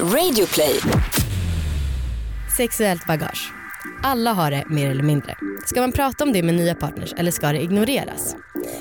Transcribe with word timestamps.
Radioplay. 0.00 0.80
Sexuellt 2.56 3.06
bagage. 3.06 3.52
Alla 4.02 4.32
har 4.32 4.50
det 4.50 4.64
mer 4.68 4.90
eller 4.90 5.02
mindre. 5.02 5.34
Ska 5.66 5.80
man 5.80 5.92
prata 5.92 6.24
om 6.24 6.32
det 6.32 6.42
med 6.42 6.54
nya 6.54 6.74
partners 6.74 7.14
eller 7.16 7.30
ska 7.30 7.52
det 7.52 7.62
ignoreras? 7.62 8.36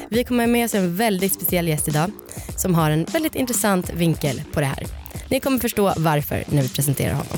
Vi 0.09 0.23
kommer 0.23 0.47
med 0.47 0.65
oss 0.65 0.75
en 0.75 0.95
väldigt 0.95 1.33
speciell 1.33 1.67
gäst 1.67 1.87
idag 1.87 2.11
som 2.57 2.75
har 2.75 2.91
en 2.91 3.03
väldigt 3.03 3.35
intressant 3.35 3.93
vinkel 3.93 4.41
på 4.53 4.59
det 4.59 4.65
här. 4.65 4.83
Ni 5.29 5.39
kommer 5.39 5.59
förstå 5.59 5.93
varför 5.97 6.43
när 6.47 6.61
vi 6.61 6.69
presenterar 6.69 7.13
honom. 7.13 7.37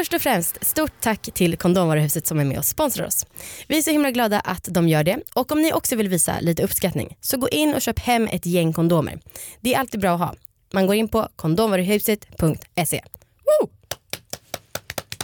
Först 0.00 0.14
och 0.14 0.22
främst, 0.22 0.66
stort 0.66 0.92
tack 1.00 1.22
till 1.22 1.56
Kondomvaruhuset 1.56 2.26
som 2.26 2.38
är 2.38 2.44
med 2.44 2.58
och 2.58 2.64
sponsrar 2.64 3.06
oss. 3.06 3.26
Vi 3.68 3.78
är 3.78 3.82
så 3.82 3.90
himla 3.90 4.10
glada 4.10 4.40
att 4.40 4.68
de 4.70 4.88
gör 4.88 5.04
det. 5.04 5.18
Och 5.34 5.52
om 5.52 5.62
ni 5.62 5.72
också 5.72 5.96
vill 5.96 6.08
visa 6.08 6.40
lite 6.40 6.62
uppskattning 6.62 7.16
så 7.20 7.36
gå 7.36 7.48
in 7.48 7.74
och 7.74 7.80
köp 7.82 7.98
hem 7.98 8.28
ett 8.32 8.46
gäng 8.46 8.72
kondomer. 8.72 9.20
Det 9.60 9.74
är 9.74 9.78
alltid 9.78 10.00
bra 10.00 10.14
att 10.14 10.20
ha. 10.20 10.34
Man 10.72 10.86
går 10.86 10.96
in 10.96 11.08
på 11.08 11.28
kondomvaruhuset.se. 11.36 13.02
Woo! 13.44 13.70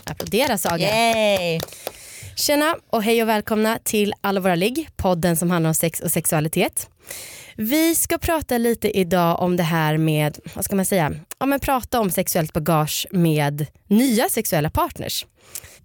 Applådera 0.04 0.58
Saga. 0.58 0.88
Yay! 0.88 1.60
Tjena 2.36 2.76
och 2.90 3.02
hej 3.02 3.22
och 3.22 3.28
välkomna 3.28 3.78
till 3.84 4.12
Alla 4.20 4.40
våra 4.40 4.54
ligg, 4.54 4.88
podden 4.96 5.36
som 5.36 5.50
handlar 5.50 5.68
om 5.68 5.74
sex 5.74 6.00
och 6.00 6.10
sexualitet. 6.10 6.88
Vi 7.56 7.94
ska 7.94 8.18
prata 8.18 8.58
lite 8.58 8.98
idag 8.98 9.40
om 9.40 9.56
det 9.56 9.62
här 9.62 9.96
med, 9.96 10.38
vad 10.54 10.64
ska 10.64 10.76
man 10.76 10.84
säga, 10.84 11.12
ja, 11.38 11.46
men 11.46 11.60
prata 11.60 12.00
om 12.00 12.10
sexuellt 12.10 12.52
bagage 12.52 13.06
med 13.10 13.66
nya 13.86 14.28
sexuella 14.28 14.70
partners. 14.70 15.26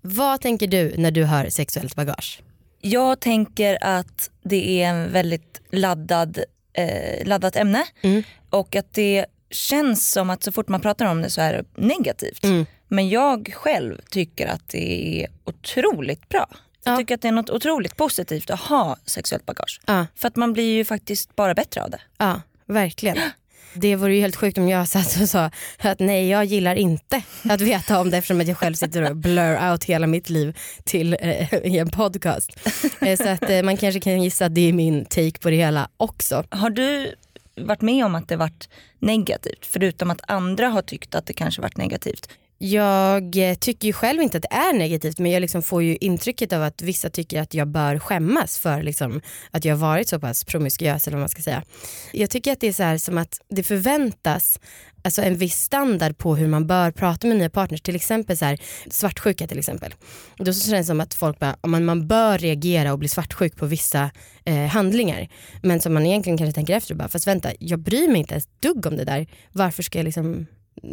Vad 0.02 0.42
tänker 0.42 0.68
du 0.68 0.94
när 0.98 1.12
du 1.12 1.24
hör 1.26 1.50
sexuellt 1.50 1.96
bagage? 1.96 2.42
Jag 2.82 3.20
tänker 3.20 3.78
att 3.84 4.30
det 4.44 4.82
är 4.82 4.88
en 4.90 5.12
väldigt 5.12 5.62
laddad, 5.72 6.40
eh, 6.74 7.26
laddat 7.28 7.56
ämne 7.56 7.84
Mm. 8.02 8.24
och 8.50 8.76
att 8.76 8.94
det 8.94 9.26
känns 9.52 10.12
som 10.12 10.30
att 10.30 10.44
så 10.44 10.52
fort 10.52 10.68
man 10.68 10.82
pratar 10.82 11.06
om 11.06 11.22
det 11.22 11.30
så 11.30 11.42
är 11.42 11.54
det 11.54 11.82
negativt. 11.82 12.44
Mm. 12.44 12.66
Men 12.88 13.10
jag 13.10 13.54
själv 13.56 14.02
tycker 14.10 14.48
att 14.48 14.70
det 14.70 15.22
är 15.24 15.28
otroligt 15.46 16.30
bra. 16.30 16.48
Jag 16.84 16.94
Ja. 16.94 16.98
tycker 16.98 17.16
att 17.16 17.22
det 17.22 17.28
är 17.28 17.32
något 17.32 17.50
otroligt 17.50 17.98
positivt 17.98 18.50
att 18.50 18.60
ha 18.60 18.98
sexuellt 19.06 19.46
bagage. 19.46 19.82
För 20.16 20.28
att 20.28 20.36
man 20.36 20.54
blir 20.54 20.76
ju 20.76 20.86
faktiskt 20.86 21.36
bara 21.36 21.54
bättre 21.54 21.84
av 21.84 21.90
det. 21.90 22.02
ja 22.18 22.42
verkligen. 22.66 23.18
Det 23.74 23.96
vore 23.96 24.16
ju 24.16 24.22
helt 24.22 24.36
sjukt 24.36 24.58
om 24.58 24.70
jag 24.70 24.88
satt 24.88 25.22
och 25.22 25.30
sa 25.30 25.52
att 25.78 26.00
nej 26.00 26.30
jag 26.30 26.46
gillar 26.46 26.76
inte 26.76 27.22
att 27.50 27.62
veta 27.62 28.00
om 28.00 28.10
det 28.10 28.18
eftersom 28.18 28.42
att 28.42 28.48
jag 28.48 28.58
själv 28.58 28.74
sitter 28.74 29.10
och 29.10 29.16
blur 29.16 29.72
out 29.72 29.84
hela 29.84 30.08
mitt 30.08 30.30
liv 30.30 30.58
till 30.84 31.18
eh, 31.22 31.54
i 31.54 31.78
en 31.78 31.90
podcast. 31.90 32.50
Eh, 33.02 33.18
så 33.18 33.30
att 33.30 33.50
eh, 33.50 33.64
man 33.64 33.78
kanske 33.78 34.00
kan 34.00 34.24
gissa 34.24 34.46
att 34.46 34.56
det 34.56 34.70
är 34.70 34.74
min 34.74 35.06
take 35.06 35.40
på 35.40 35.50
det 35.50 35.56
hela 35.56 35.90
också. 35.98 36.44
Har 36.50 36.70
du 36.70 37.16
varit 37.56 37.82
med 37.82 38.06
om 38.06 38.16
att 38.16 38.28
det 38.28 38.36
varit 38.36 38.70
negativt? 39.00 39.66
Förutom 39.66 40.12
att 40.12 40.22
andra 40.28 40.68
har 40.68 40.82
tyckt 40.82 41.16
att 41.16 41.26
det 41.26 41.34
kanske 41.34 41.62
varit 41.62 41.78
negativt. 41.78 42.30
Jag 42.64 43.38
eh, 43.38 43.56
tycker 43.56 43.88
ju 43.88 43.94
själv 43.94 44.22
inte 44.22 44.38
att 44.38 44.44
det 44.44 44.56
är 44.56 44.74
negativt 44.74 45.20
men 45.20 45.32
jag 45.32 45.42
liksom 45.42 45.62
får 45.62 45.84
ju 45.84 45.96
intrycket 45.96 46.54
av 46.54 46.64
att 46.64 46.82
vissa 46.82 47.10
tycker 47.10 47.42
att 47.42 47.54
jag 47.54 47.68
bör 47.68 48.00
skämmas 48.00 48.60
för 48.60 48.84
liksom 48.84 49.22
att 49.52 49.66
jag 49.66 49.76
har 49.76 49.80
varit 49.80 50.08
så 50.08 50.20
pass 50.20 50.44
promiskuös 50.44 51.08
eller 51.08 51.18
vad 51.18 51.22
man 51.22 51.30
ska 51.30 51.42
säga. 51.42 51.64
Jag 52.12 52.30
tycker 52.30 52.52
att 52.52 52.60
det 52.60 52.68
är 52.68 52.74
så 52.74 52.84
här 52.84 52.98
som 52.98 53.18
att 53.18 53.42
det 53.50 53.64
förväntas 53.64 54.60
alltså 55.04 55.22
en 55.22 55.38
viss 55.38 55.62
standard 55.62 56.18
på 56.18 56.36
hur 56.36 56.48
man 56.48 56.68
bör 56.68 56.92
prata 56.92 57.28
med 57.28 57.38
nya 57.38 57.50
partners. 57.50 57.82
Till 57.82 57.96
exempel 57.96 58.38
så 58.38 58.46
här, 58.46 58.60
svartsjuka 58.90 59.48
till 59.48 59.60
exempel. 59.60 59.94
Då 60.38 60.54
så 60.54 60.70
känns 60.70 60.88
det 60.88 60.92
som 60.92 61.02
att 61.02 61.14
folk 61.14 61.40
bara, 61.40 61.56
man, 61.68 61.86
man 61.86 62.08
bör 62.08 62.38
reagera 62.38 62.94
och 62.94 63.00
bli 63.00 63.08
svartsjuk 63.08 63.56
på 63.56 63.66
vissa 63.66 64.12
eh, 64.46 64.66
handlingar. 64.66 65.28
Men 65.62 65.82
som 65.82 65.94
man 65.94 66.06
egentligen 66.06 66.38
kanske 66.38 66.54
tänker 66.54 66.76
efter 66.76 66.94
och 66.94 66.98
bara, 66.98 67.10
fast 67.10 67.28
vänta 67.28 67.50
jag 67.60 67.80
bryr 67.80 68.08
mig 68.08 68.18
inte 68.18 68.34
ens 68.34 68.48
dugg 68.60 68.86
om 68.86 68.98
det 68.98 69.06
där. 69.06 69.28
Varför 69.52 69.84
ska 69.84 70.00
jag 70.00 70.06
liksom 70.06 70.48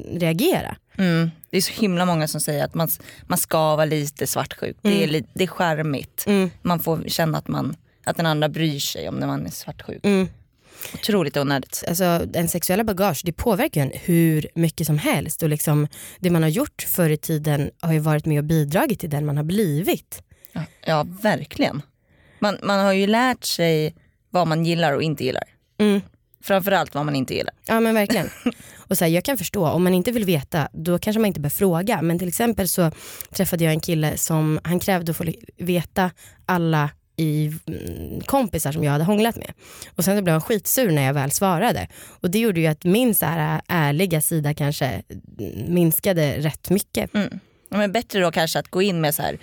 reagera? 0.06 0.76
Mm. 0.98 1.30
Det 1.50 1.56
är 1.56 1.60
så 1.60 1.72
himla 1.72 2.04
många 2.04 2.28
som 2.28 2.40
säger 2.40 2.64
att 2.64 2.74
man, 2.74 2.88
man 3.26 3.38
ska 3.38 3.76
vara 3.76 3.84
lite 3.84 4.26
svartsjuk. 4.26 4.76
Det, 4.82 5.04
är 5.04 5.08
li, 5.08 5.24
det 5.34 5.44
är 5.44 5.48
charmigt. 5.48 6.24
Mm. 6.26 6.50
Man 6.62 6.80
får 6.80 7.04
känna 7.06 7.38
att, 7.38 7.48
man, 7.48 7.76
att 8.04 8.16
den 8.16 8.26
andra 8.26 8.48
bryr 8.48 8.78
sig 8.78 9.08
om 9.08 9.14
när 9.14 9.26
man 9.26 9.46
är 9.46 9.50
svartsjuk. 9.50 10.04
Mm. 10.04 10.28
Otroligt 10.94 11.36
onödigt. 11.36 11.84
Alltså, 11.88 12.22
den 12.26 12.48
sexuella 12.48 12.84
bagage 12.84 13.22
det 13.24 13.32
påverkar 13.32 13.82
en 13.82 13.92
hur 13.94 14.46
mycket 14.54 14.86
som 14.86 14.98
helst 14.98 15.42
och 15.42 15.48
liksom, 15.48 15.88
det 16.20 16.30
man 16.30 16.42
har 16.42 16.50
gjort 16.50 16.86
förr 16.88 17.10
i 17.10 17.16
tiden 17.16 17.70
har 17.80 17.92
ju 17.92 17.98
varit 17.98 18.26
med 18.26 18.38
och 18.38 18.44
bidragit 18.44 19.00
till 19.00 19.10
den 19.10 19.26
man 19.26 19.36
har 19.36 19.44
blivit. 19.44 20.22
Ja, 20.52 20.62
ja 20.86 21.06
verkligen. 21.22 21.82
Man, 22.38 22.58
man 22.62 22.80
har 22.80 22.92
ju 22.92 23.06
lärt 23.06 23.44
sig 23.44 23.94
vad 24.30 24.46
man 24.46 24.64
gillar 24.64 24.92
och 24.92 25.02
inte 25.02 25.24
gillar. 25.24 25.44
Framförallt 26.42 26.94
vad 26.94 27.04
man 27.04 27.16
inte 27.16 27.34
gillar. 27.34 27.54
Ja 27.66 27.80
men 27.80 27.94
verkligen. 27.94 28.30
Och 28.76 28.98
så 28.98 29.04
här, 29.04 29.12
jag 29.12 29.24
kan 29.24 29.38
förstå, 29.38 29.66
om 29.68 29.84
man 29.84 29.94
inte 29.94 30.12
vill 30.12 30.24
veta 30.24 30.68
då 30.72 30.98
kanske 30.98 31.20
man 31.20 31.26
inte 31.26 31.40
bör 31.40 31.48
fråga. 31.48 32.02
Men 32.02 32.18
till 32.18 32.28
exempel 32.28 32.68
så 32.68 32.90
träffade 33.30 33.64
jag 33.64 33.72
en 33.72 33.80
kille 33.80 34.16
som 34.16 34.60
han 34.64 34.80
krävde 34.80 35.10
att 35.10 35.16
få 35.16 35.24
veta 35.56 36.10
alla 36.46 36.90
i 37.16 37.52
mm, 37.66 38.20
kompisar 38.20 38.72
som 38.72 38.84
jag 38.84 38.92
hade 38.92 39.04
hånglat 39.04 39.36
med. 39.36 39.52
Och 39.94 40.04
sen 40.04 40.16
så 40.16 40.22
blev 40.22 40.32
han 40.32 40.40
skitsur 40.40 40.90
när 40.90 41.02
jag 41.02 41.14
väl 41.14 41.30
svarade. 41.30 41.88
Och 42.20 42.30
det 42.30 42.38
gjorde 42.38 42.60
ju 42.60 42.66
att 42.66 42.84
min 42.84 43.14
så 43.14 43.26
här 43.26 43.60
ärliga 43.68 44.20
sida 44.20 44.54
kanske 44.54 44.86
mm, 44.86 45.74
minskade 45.74 46.38
rätt 46.38 46.70
mycket. 46.70 47.14
Mm. 47.14 47.40
Men 47.68 47.92
bättre 47.92 48.20
då 48.20 48.30
kanske 48.30 48.58
att 48.58 48.68
gå 48.68 48.82
in 48.82 49.00
med 49.00 49.14
så 49.14 49.22
här. 49.22 49.38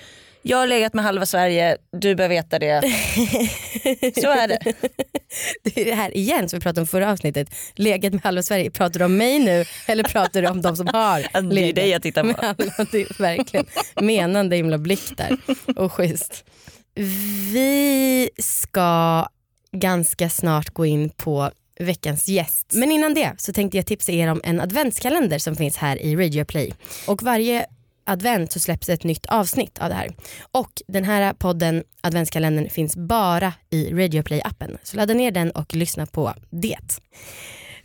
Jag 0.48 0.58
har 0.58 0.68
legat 0.68 0.94
med 0.94 1.04
halva 1.04 1.26
Sverige, 1.26 1.78
du 1.92 2.16
bör 2.16 2.28
veta 2.28 2.60
det. 2.60 2.82
Så 4.22 4.30
är 4.30 4.48
det. 4.48 4.74
Det 5.64 5.82
är 5.82 5.86
det 5.86 5.96
här 5.96 6.18
igen 6.18 6.50
som 6.50 6.60
vi 6.60 6.64
pratade 6.64 6.82
om 6.82 6.88
förra 6.88 7.12
avsnittet. 7.12 7.50
Legat 7.76 8.14
med 8.14 8.24
halva 8.24 8.44
Sverige. 8.44 8.72
Pratar 8.72 9.00
du 9.00 9.06
om 9.06 9.18
mig 9.18 9.40
nu 9.40 9.66
eller 9.88 10.04
pratar 10.04 10.42
du 10.42 10.48
om 10.48 10.62
de 10.62 10.76
som 10.76 10.88
har 10.88 11.20
Det 11.34 11.38
är 11.38 11.42
legat 11.42 11.76
dig 11.76 11.90
jag 11.90 12.02
tittar 12.02 12.34
på. 12.34 12.42
alla? 12.42 12.54
Det 12.92 13.02
är 13.02 13.22
verkligen 13.22 13.66
menande 14.02 14.56
himla 14.56 14.78
blick 14.78 15.18
där. 15.18 15.38
Och 15.76 15.94
schysst. 15.94 16.46
Vi 17.54 18.30
ska 18.38 19.28
ganska 19.72 20.30
snart 20.30 20.70
gå 20.70 20.86
in 20.86 21.10
på 21.10 21.52
veckans 21.80 22.28
gäst. 22.28 22.72
Men 22.74 22.92
innan 22.92 23.14
det 23.14 23.34
så 23.38 23.54
tänkte 23.54 23.78
jag 23.78 23.86
tipsa 23.86 24.12
er 24.12 24.28
om 24.28 24.42
en 24.44 24.62
adventskalender 24.62 25.40
som 25.40 25.56
finns 25.56 25.78
här 25.78 26.02
i 26.02 26.16
Radio 26.16 26.46
Play. 26.46 26.74
Och 27.08 27.24
varje 27.24 27.66
advent 28.06 28.52
så 28.52 28.60
släpps 28.60 28.90
ett 28.90 29.04
nytt 29.04 29.26
avsnitt 29.26 29.78
av 29.78 29.90
det 29.90 29.96
här. 29.96 30.10
Och 30.52 30.82
den 30.88 31.04
här 31.04 31.34
podden, 31.34 31.84
adventskalendern, 32.02 32.70
finns 32.70 32.96
bara 32.96 33.54
i 33.70 33.94
radioplay 33.94 34.42
appen 34.46 34.78
Så 34.84 34.98
ladda 34.98 35.14
ner 35.14 35.32
den 35.32 35.52
och 35.52 35.76
lyssna 35.76 36.06
på 36.06 36.34
det. 36.50 37.00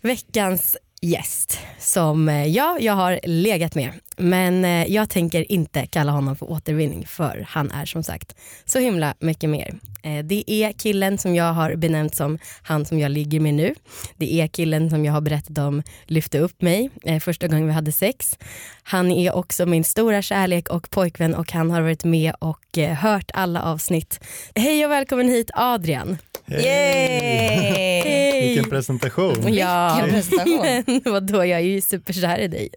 Veckans 0.01 0.77
gäst 1.03 1.59
som 1.79 2.29
eh, 2.29 2.47
ja, 2.47 2.79
jag 2.81 2.93
har 2.93 3.21
legat 3.23 3.75
med. 3.75 3.91
Men 4.17 4.65
eh, 4.65 4.93
jag 4.93 5.11
tänker 5.11 5.53
inte 5.53 5.87
kalla 5.87 6.13
honom 6.13 6.37
för 6.37 6.51
återvinning 6.51 7.07
för 7.07 7.47
han 7.49 7.71
är 7.71 7.87
som 7.87 8.03
sagt 8.03 8.35
så 8.65 8.79
himla 8.79 9.15
mycket 9.19 9.51
mer. 9.51 9.79
Eh, 10.03 10.25
Det 10.25 10.51
är 10.51 10.73
killen 10.73 11.19
som 11.19 11.35
jag 11.35 11.53
har 11.53 11.75
benämnt 11.77 12.17
som 12.17 12.39
han 12.63 12.85
som 12.87 12.99
jag 12.99 13.11
ligger 13.11 13.41
med 13.41 13.55
nu. 13.55 13.75
Det 14.17 14.35
är 14.41 14.47
killen 14.47 14.91
som 14.91 15.05
jag 15.05 15.13
har 15.13 15.21
berättat 15.21 15.59
om 15.59 15.83
lyfte 16.07 16.39
upp 16.39 16.63
mig 16.63 16.91
eh, 17.05 17.19
första 17.21 17.47
gången 17.49 17.67
vi 17.67 17.73
hade 17.73 17.93
sex. 17.93 18.39
Han 18.83 19.11
är 19.13 19.35
också 19.37 19.67
min 19.67 19.85
stora 19.85 20.23
kärlek 20.23 20.69
och 20.69 20.91
pojkvän 20.91 21.35
och 21.35 21.53
han 21.53 21.71
har 21.71 21.81
varit 21.81 22.05
med 22.05 22.35
och 22.39 22.79
eh, 22.79 22.95
hört 22.95 23.31
alla 23.35 23.63
avsnitt. 23.63 24.21
Hej 24.55 24.85
och 24.85 24.91
välkommen 24.91 25.29
hit 25.29 25.51
Adrian. 25.55 26.19
Yay! 26.47 26.63
Hej! 26.63 28.47
Vilken 28.49 28.71
presentation. 28.71 29.55
Ja, 29.55 29.95
Vilken 30.03 30.11
presentation. 30.21 30.83
men 30.87 31.01
vadå 31.13 31.37
jag 31.45 31.61
är 31.61 31.65
ju 31.65 31.81
superkär 31.81 32.39
i 32.39 32.49
dig. 32.49 32.69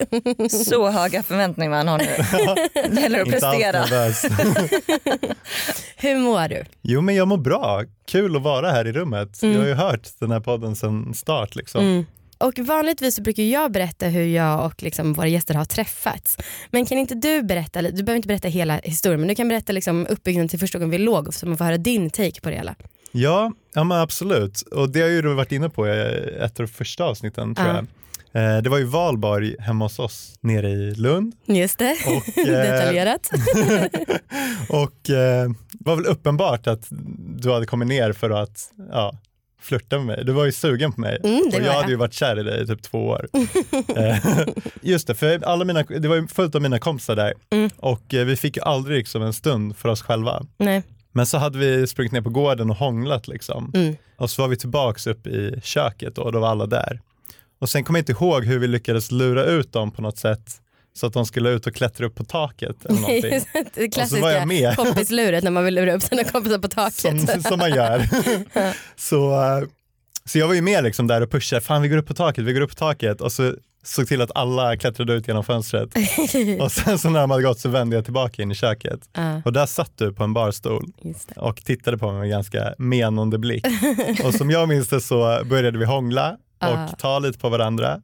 Så 0.49 0.89
höga 0.89 1.23
förväntningar 1.23 1.69
man 1.71 1.87
har 1.87 1.97
nu. 1.97 2.05
Det 2.95 3.01
gäller 3.01 3.21
att 3.21 3.29
prestera. 3.29 3.83
Hur 5.97 6.17
mår 6.17 6.47
du? 6.49 6.63
Jo 6.81 7.01
men 7.01 7.12
jag 7.15 7.27
mår 7.27 7.37
bra, 7.37 7.83
kul 8.07 8.35
att 8.35 8.41
vara 8.41 8.71
här 8.71 8.87
i 8.87 8.91
rummet. 8.91 9.43
Mm. 9.43 9.55
Jag 9.55 9.61
har 9.61 9.67
ju 9.67 9.73
hört 9.73 10.09
den 10.19 10.31
här 10.31 10.39
podden 10.39 10.75
sedan 10.75 11.13
start 11.13 11.55
liksom. 11.55 11.81
Mm. 11.85 12.05
Och 12.37 12.59
vanligtvis 12.59 13.19
brukar 13.19 13.43
jag 13.43 13.71
berätta 13.71 14.07
hur 14.07 14.25
jag 14.25 14.65
och 14.65 14.83
liksom 14.83 15.13
våra 15.13 15.27
gäster 15.27 15.53
har 15.53 15.65
träffats. 15.65 16.37
Men 16.71 16.85
kan 16.85 16.97
inte 16.97 17.15
du 17.15 17.43
berätta, 17.43 17.81
du 17.81 17.91
behöver 17.91 18.15
inte 18.15 18.27
berätta 18.27 18.47
hela 18.47 18.77
historien 18.83 19.19
men 19.19 19.27
du 19.27 19.35
kan 19.35 19.47
berätta 19.47 19.73
liksom 19.73 20.07
uppbyggnaden 20.09 20.47
till 20.49 20.59
första 20.59 20.77
gången 20.77 20.89
vi 20.91 20.97
låg 20.97 21.33
så 21.33 21.45
man 21.47 21.57
får 21.57 21.65
höra 21.65 21.77
din 21.77 22.09
take 22.09 22.41
på 22.41 22.49
det 22.49 22.55
hela. 22.55 22.75
Ja, 23.11 23.51
ja 23.73 23.83
men 23.83 23.97
absolut. 23.99 24.61
Och 24.61 24.89
det 24.89 25.01
har 25.01 25.09
ju 25.09 25.21
du 25.21 25.33
varit 25.33 25.51
inne 25.51 25.69
på 25.69 25.87
i 25.87 25.91
ett 26.41 26.59
av 26.59 26.65
de 26.65 26.67
första 26.67 27.03
avsnitten 27.03 27.55
tror 27.55 27.67
Ja. 27.67 27.75
jag. 27.75 27.85
Eh, 28.35 28.57
Det 28.57 28.69
var 28.69 28.77
ju 28.77 28.83
valborg 28.83 29.55
hemma 29.59 29.85
hos 29.85 29.99
oss 29.99 30.35
nere 30.41 30.69
i 30.69 30.95
Lund. 30.95 31.33
Just 31.45 31.79
det, 31.79 31.95
Och, 32.07 32.37
eh, 32.37 32.45
detaljerat. 32.45 33.29
och 34.69 35.09
eh, 35.09 35.49
det 35.71 35.85
var 35.85 35.95
väl 35.95 36.05
uppenbart 36.05 36.67
att 36.67 36.87
du 37.37 37.51
hade 37.51 37.65
kommit 37.65 37.87
ner 37.87 38.13
för 38.13 38.29
att 38.29 38.59
ja, 38.91 39.13
flörta 39.61 39.97
med 39.97 40.05
mig. 40.05 40.25
Du 40.25 40.31
var 40.31 40.45
ju 40.45 40.51
sugen 40.51 40.91
på 40.93 41.01
mig 41.01 41.17
Mm, 41.23 41.37
och 41.47 41.53
jag 41.53 41.61
jag. 41.63 41.73
hade 41.73 41.89
ju 41.89 41.95
varit 41.95 42.13
kär 42.13 42.39
i 42.39 42.43
dig 42.43 42.63
i 42.63 42.67
typ 42.67 42.81
två 42.81 43.07
år. 43.07 43.27
Just 44.81 45.07
det, 45.07 45.15
för 45.15 45.43
alla 45.45 45.65
mina, 45.65 45.83
det 45.83 46.07
var 46.07 46.15
ju 46.15 46.27
fullt 46.27 46.55
av 46.55 46.61
mina 46.61 46.79
kompisar 46.79 47.15
där 47.15 47.33
Mm. 47.51 47.69
och 47.77 48.03
vi 48.09 48.35
fick 48.35 48.57
ju 48.57 48.63
aldrig 48.63 48.97
liksom 48.97 49.21
en 49.23 49.33
stund 49.33 49.77
för 49.77 49.89
oss 49.89 50.01
själva. 50.01 50.45
Nej. 50.57 50.83
Men 51.11 51.25
så 51.25 51.37
hade 51.37 51.57
vi 51.59 51.87
sprungit 51.87 52.11
ner 52.11 52.21
på 52.21 52.29
gården 52.29 52.69
och 52.69 52.75
hånglat 52.75 53.27
liksom. 53.27 53.71
Mm. 53.75 53.95
Och 54.17 54.29
så 54.29 54.41
var 54.41 54.49
vi 54.49 54.55
tillbaks 54.57 55.07
upp 55.07 55.27
i 55.27 55.59
köket 55.63 56.17
och 56.17 56.31
då 56.31 56.39
var 56.39 56.47
alla 56.49 56.65
där. 56.65 56.99
Och 57.63 57.69
sen 57.69 57.83
kommer 57.83 57.99
jag 57.99 58.01
inte 58.01 58.11
ihåg 58.11 58.45
hur 58.45 58.59
vi 58.59 58.67
lyckades 58.67 59.11
lura 59.11 59.43
ut 59.45 59.73
dem 59.73 59.91
på 59.91 60.01
något 60.01 60.17
sätt 60.17 60.39
så 60.95 61.07
att 61.07 61.13
de 61.13 61.25
skulle 61.25 61.49
ut 61.49 61.67
och 61.67 61.75
klättra 61.75 62.05
upp 62.05 62.15
på 62.15 62.23
taket 62.23 62.85
eller 62.85 62.95
någonting. 63.01 63.21
det 63.73 64.01
Och 64.01 64.07
så 64.07 64.19
var 64.19 64.31
jag 64.31 64.43
klassiska 64.49 64.75
kompisluret 64.85 65.43
när 65.43 65.51
man 65.51 65.65
vill 65.65 65.73
lura 65.75 65.93
upp 65.93 66.01
sina 66.03 66.23
kompisar 66.23 66.57
på 66.59 66.67
taket. 66.67 67.29
som, 67.29 67.43
som 67.43 67.59
man 67.59 67.69
gör. 67.69 68.09
så, 68.95 69.31
eh, 69.33 69.67
så 70.25 70.37
jag 70.39 70.47
var 70.47 70.53
ju 70.53 70.61
med 70.61 70.83
liksom 70.83 71.07
där 71.07 71.21
och 71.21 71.31
pushade, 71.31 71.61
fan 71.61 71.81
vi 71.81 71.87
går 71.87 71.97
upp 71.97 72.07
på 72.07 72.13
taket, 72.13 72.43
vi 72.43 72.53
går 72.53 72.61
upp 72.61 72.69
på 72.69 72.75
taket 72.75 73.21
och 73.21 73.31
så 73.31 73.53
såg 73.83 74.07
till 74.07 74.21
att 74.21 74.31
alla 74.35 74.77
klättrade 74.77 75.13
ut 75.13 75.27
genom 75.27 75.43
fönstret. 75.43 75.89
och 76.61 76.71
sen 76.71 76.99
så 76.99 77.09
när 77.09 77.19
de 77.21 77.31
hade 77.31 77.43
gått 77.43 77.59
så 77.59 77.69
vände 77.69 77.95
jag 77.95 78.03
tillbaka 78.05 78.41
in 78.41 78.51
i 78.51 78.55
köket 78.55 78.99
Ja, 79.13 79.41
och 79.45 79.53
där 79.53 79.65
satt 79.65 79.91
du 79.97 80.13
på 80.13 80.23
en 80.23 80.33
barstol 80.33 80.85
och 81.35 81.63
tittade 81.65 81.97
på 81.97 82.11
mig 82.11 82.19
med 82.19 82.29
ganska 82.29 82.73
menande 82.77 83.37
blick. 83.37 83.65
och 84.23 84.33
som 84.33 84.51
jag 84.51 84.69
minns 84.69 84.87
det 84.87 85.01
så 85.01 85.41
började 85.45 85.77
vi 85.77 85.85
hångla 85.85 86.37
Ah. 86.63 86.83
och 86.91 86.99
ta 86.99 87.19
lite 87.19 87.39
på 87.39 87.49
varandra 87.49 88.01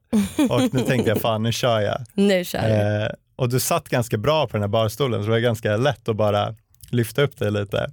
och 0.49 0.73
nu 0.73 0.81
tänkte 0.81 1.09
jag 1.09 1.21
fan 1.21 1.43
nu 1.43 1.51
kör 1.51 1.79
jag. 1.79 1.97
Nu 2.13 2.45
kör 2.45 2.61
vi. 2.67 3.03
Eh, 3.03 3.09
och 3.35 3.49
du 3.49 3.59
satt 3.59 3.89
ganska 3.89 4.17
bra 4.17 4.47
på 4.47 4.53
den 4.53 4.61
här 4.61 4.67
barstolen 4.67 5.19
så 5.19 5.25
det 5.25 5.31
var 5.31 5.39
ganska 5.39 5.77
lätt 5.77 6.09
att 6.09 6.15
bara 6.15 6.55
lyfta 6.89 7.21
upp 7.21 7.37
dig 7.37 7.51
lite. 7.51 7.91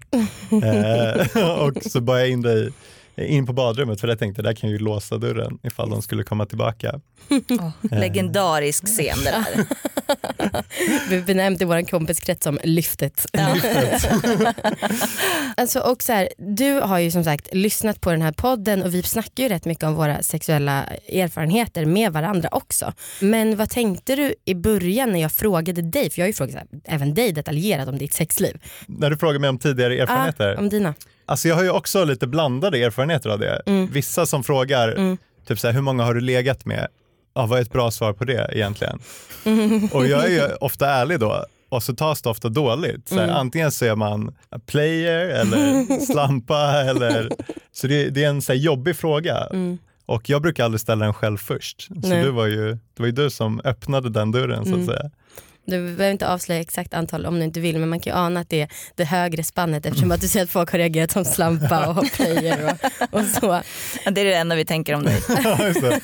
Eh, 0.50 1.44
och 1.60 1.72
så 1.82 2.00
bar 2.00 2.16
jag 2.16 2.28
in 2.28 2.42
dig 2.42 2.70
in 3.16 3.46
på 3.46 3.52
badrummet 3.52 4.00
för 4.00 4.08
jag 4.08 4.18
tänkte 4.18 4.42
där 4.42 4.52
kan 4.52 4.70
jag 4.70 4.78
ju 4.78 4.84
låsa 4.84 5.18
dörren 5.18 5.58
ifall 5.62 5.90
de 5.90 6.02
skulle 6.02 6.22
komma 6.22 6.46
tillbaka. 6.46 7.00
Åh, 7.50 7.70
legendarisk 7.82 8.86
scen 8.86 9.18
det 9.24 9.30
där. 9.30 9.66
Vi 11.08 11.22
benämnde 11.22 11.64
vår 11.64 11.88
kompiskrets 11.88 12.44
som 12.44 12.58
lyftet. 12.64 13.26
alltså, 15.56 15.80
och 15.80 16.02
så 16.02 16.12
här, 16.12 16.28
du 16.38 16.72
har 16.80 16.98
ju 16.98 17.10
som 17.10 17.24
sagt 17.24 17.48
lyssnat 17.54 18.00
på 18.00 18.10
den 18.10 18.22
här 18.22 18.32
podden 18.32 18.82
och 18.82 18.94
vi 18.94 19.02
snackar 19.02 19.42
ju 19.42 19.48
rätt 19.48 19.64
mycket 19.64 19.84
om 19.84 19.94
våra 19.94 20.22
sexuella 20.22 20.84
erfarenheter 21.12 21.84
med 21.84 22.12
varandra 22.12 22.48
också. 22.52 22.92
Men 23.20 23.56
vad 23.56 23.70
tänkte 23.70 24.16
du 24.16 24.34
i 24.44 24.54
början 24.54 25.12
när 25.12 25.20
jag 25.22 25.32
frågade 25.32 25.82
dig, 25.82 26.10
för 26.10 26.20
jag 26.20 26.24
har 26.24 26.28
ju 26.28 26.34
frågat 26.34 26.54
här, 26.54 26.66
även 26.84 27.14
dig 27.14 27.32
detaljerat 27.32 27.88
om 27.88 27.98
ditt 27.98 28.12
sexliv. 28.12 28.58
När 28.86 29.10
du 29.10 29.16
frågar 29.16 29.38
mig 29.38 29.50
om 29.50 29.58
tidigare 29.58 29.98
erfarenheter, 29.98 30.54
Ah, 30.54 30.58
om 30.58 30.68
dina. 30.68 30.94
alltså 31.26 31.48
jag 31.48 31.54
har 31.56 31.62
ju 31.62 31.70
också 31.70 32.04
lite 32.04 32.26
blandade 32.26 32.78
erfarenheter 32.84 33.30
av 33.30 33.38
det. 33.38 33.62
Mm. 33.66 33.86
Vissa 33.92 34.26
som 34.26 34.44
frågar, 34.44 34.88
Mm. 34.88 35.16
typ 35.48 35.58
så 35.58 35.66
här, 35.66 35.74
hur 35.74 35.80
många 35.80 36.04
har 36.04 36.14
du 36.14 36.20
legat 36.20 36.64
med? 36.64 36.88
Ja, 37.36 37.46
vad 37.46 37.58
är 37.58 37.62
ett 37.62 37.72
bra 37.72 37.90
svar 37.90 38.12
på 38.12 38.24
det 38.24 38.48
egentligen? 38.52 38.98
Och 39.92 40.06
jag 40.06 40.24
är 40.24 40.28
ju 40.30 40.54
ofta 40.60 40.86
ärlig 40.90 41.20
då 41.20 41.44
och 41.68 41.82
så 41.82 41.94
tas 41.94 42.22
det 42.22 42.28
ofta 42.30 42.48
dåligt. 42.48 43.08
Så 43.08 43.14
här, 43.14 43.24
Mm. 43.24 43.36
Antingen 43.36 43.70
så 43.72 43.84
är 43.84 43.96
man 43.96 44.34
player 44.66 45.28
eller 45.28 46.00
slampa 46.12 46.70
eller 46.82 47.30
så 47.72 47.86
det, 47.86 48.10
det 48.10 48.24
är 48.24 48.28
en 48.28 48.42
så 48.42 48.52
jobbig 48.54 48.96
fråga. 48.96 49.36
Mm. 49.52 49.78
Och 50.06 50.30
jag 50.30 50.42
brukar 50.42 50.64
aldrig 50.64 50.80
ställa 50.80 51.04
den 51.04 51.14
själv 51.14 51.36
först. 51.38 51.82
Så 52.02 52.08
du 52.10 52.30
var 52.30 52.46
ju, 52.46 52.72
det 52.72 52.78
var 53.02 53.06
ju 53.06 53.12
du 53.12 53.30
som 53.30 53.60
öppnade 53.64 54.10
den 54.10 54.32
dörren 54.32 54.64
så 54.64 54.70
att 54.70 54.74
Mm. 54.74 54.86
säga. 54.86 55.10
Du 55.66 55.82
behöver 55.82 56.10
inte 56.10 56.28
avslöja 56.28 56.60
exakt 56.60 56.94
antal 56.94 57.26
om 57.26 57.38
du 57.38 57.44
inte 57.44 57.60
vill 57.60 57.78
men 57.78 57.88
man 57.88 58.00
kan 58.00 58.12
ju 58.12 58.18
ana 58.18 58.40
att 58.40 58.50
det 58.50 58.60
är 58.60 58.68
det 58.94 59.04
högre 59.04 59.44
spannet 59.44 59.86
eftersom 59.86 60.10
att 60.10 60.20
du 60.20 60.28
säger 60.28 60.44
att 60.44 60.50
folk 60.50 60.72
har 60.72 60.78
reagerat 60.78 61.10
som 61.10 61.24
slampa 61.24 61.88
och 61.88 62.12
player 62.12 62.64
och, 62.64 63.14
och 63.18 63.24
så. 63.24 63.62
Ja, 64.04 64.10
Det 64.10 64.20
är 64.20 64.24
det 64.24 64.34
enda 64.34 64.56
vi 64.56 64.64
tänker 64.64 64.94
om 64.94 65.02
dig. 65.02 65.22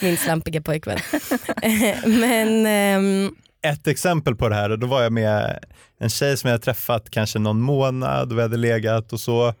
Min 0.00 0.16
slampiga 0.16 0.62
pojkvän. 0.62 0.98
men 2.06 2.66
ehm, 2.66 3.30
Ett 3.62 3.86
exempel 3.86 4.36
på 4.36 4.48
det 4.48 4.54
här, 4.54 4.76
då 4.76 4.86
var 4.86 5.02
jag 5.02 5.12
med 5.12 5.58
en 6.00 6.10
tjej 6.10 6.36
som 6.36 6.50
jag 6.50 6.62
träffat 6.62 7.10
kanske 7.10 7.38
någon 7.38 7.60
månad 7.60 8.32
och 8.32 8.38
vi 8.38 8.42
hade 8.42 8.56
legat 8.56 9.12
och 9.12 9.20
så. 9.20 9.54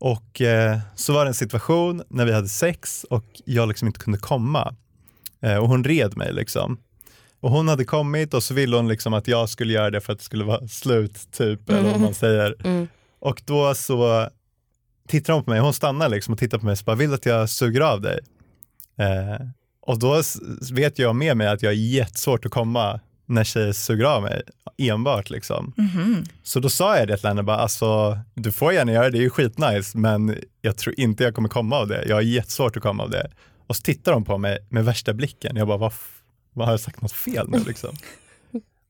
Och 0.00 0.40
eh, 0.40 0.78
så 0.94 1.12
var 1.12 1.24
det 1.24 1.30
en 1.30 1.34
situation 1.34 2.02
när 2.08 2.24
vi 2.24 2.32
hade 2.32 2.48
sex 2.48 3.04
och 3.10 3.24
jag 3.44 3.68
liksom 3.68 3.88
inte 3.88 4.00
kunde 4.00 4.18
komma. 4.18 4.74
Eh, 5.42 5.56
och 5.56 5.68
hon 5.68 5.84
red 5.84 6.16
mig 6.16 6.32
liksom. 6.32 6.78
Och 7.40 7.50
hon 7.50 7.68
hade 7.68 7.84
kommit 7.84 8.34
och 8.34 8.42
så 8.42 8.54
ville 8.54 8.76
hon 8.76 8.88
liksom 8.88 9.14
att 9.14 9.28
jag 9.28 9.48
skulle 9.48 9.72
göra 9.72 9.90
det 9.90 10.00
för 10.00 10.12
att 10.12 10.18
det 10.18 10.24
skulle 10.24 10.44
vara 10.44 10.68
slut 10.68 11.28
typ, 11.32 11.70
eller 11.70 11.90
vad 11.90 12.00
man 12.00 12.14
säger. 12.24 12.54
mm, 12.64 12.88
Och 13.20 13.42
då 13.44 13.74
så 13.74 14.28
tittar 15.08 15.32
hon 15.32 15.44
på 15.44 15.50
mig, 15.50 15.60
hon 15.60 15.72
stannar 15.72 16.08
liksom 16.08 16.32
och 16.32 16.38
tittar 16.38 16.58
på 16.58 16.64
mig 16.64 16.72
och 16.72 16.78
bara, 16.84 16.96
vill 16.96 17.08
du 17.08 17.14
att 17.14 17.26
jag 17.26 17.50
suger 17.50 17.80
av 17.80 18.00
dig? 18.00 18.18
Eh, 18.98 19.46
och 19.80 19.98
då 19.98 20.22
vet 20.72 20.98
jag 20.98 21.16
med 21.16 21.36
mig 21.36 21.46
att 21.48 21.62
jag 21.62 21.72
är 21.72 21.76
jättesvårt 21.76 22.46
att 22.46 22.52
komma 22.52 23.00
när 23.26 23.44
tjejer 23.44 23.72
suger 23.72 24.04
av 24.04 24.22
mig, 24.22 24.42
enbart 24.78 25.30
liksom. 25.30 25.72
Mhm. 25.76 26.24
Så 26.42 26.60
då 26.60 26.68
sa 26.68 26.98
jag 26.98 27.08
det 27.08 27.16
till 27.16 27.28
henne, 27.28 27.42
bara, 27.42 27.56
alltså, 27.56 28.18
du 28.34 28.52
får 28.52 28.72
gärna 28.72 28.92
göra 28.92 29.04
det, 29.04 29.10
det 29.10 29.18
är 29.18 29.22
ju 29.22 29.30
skitnice, 29.30 29.98
men 29.98 30.38
jag 30.60 30.76
tror 30.76 31.00
inte 31.00 31.24
jag 31.24 31.34
kommer 31.34 31.48
komma 31.48 31.76
av 31.76 31.88
det. 31.88 32.04
Jag 32.08 32.16
har 32.16 32.22
jättesvårt 32.22 32.76
att 32.76 32.82
komma 32.82 33.02
av 33.02 33.10
det. 33.10 33.30
Och 33.66 33.76
så 33.76 33.82
tittar 33.82 34.12
hon 34.12 34.24
på 34.24 34.38
mig 34.38 34.58
med 34.70 34.84
värsta 34.84 35.12
blicken. 35.14 35.56
Jag 35.56 35.68
bara, 35.68 35.78
vad, 35.78 35.92
vad 36.58 36.66
har 36.66 36.72
jag 36.72 36.80
sagt 36.80 37.02
något 37.02 37.12
fel 37.12 37.48
nu 37.48 37.58
liksom? 37.66 37.96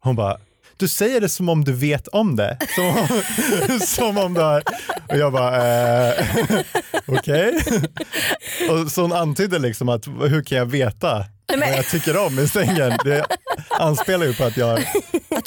Hon 0.01 0.17
bara, 0.17 0.39
du 0.77 0.89
säger 0.89 1.21
det 1.21 1.29
som 1.29 1.49
om 1.49 1.65
du 1.65 1.73
vet 1.73 2.09
om 2.09 2.37
det. 2.37 2.59
Som 2.75 2.87
om, 2.87 3.81
som 3.87 4.19
om 4.19 4.35
du 4.35 4.41
har... 4.41 4.63
Och 5.09 5.17
jag 5.17 5.33
bara, 5.33 5.57
eh, 6.09 6.25
okej. 7.07 7.55
Och 8.71 8.91
så 8.91 9.03
hon 9.03 9.13
antydde 9.13 9.59
liksom 9.59 9.89
att 9.89 10.07
hur 10.07 10.43
kan 10.43 10.59
jag 10.59 10.67
veta 10.67 11.25
vad 11.49 11.69
jag 11.69 11.87
tycker 11.87 12.27
om 12.27 12.39
i 12.39 12.49
sängen? 12.49 12.99
Det 13.05 13.27
anspelar 13.71 14.27
ju 14.27 14.35
på 14.35 14.45
att 14.45 14.57
jag 14.57 14.85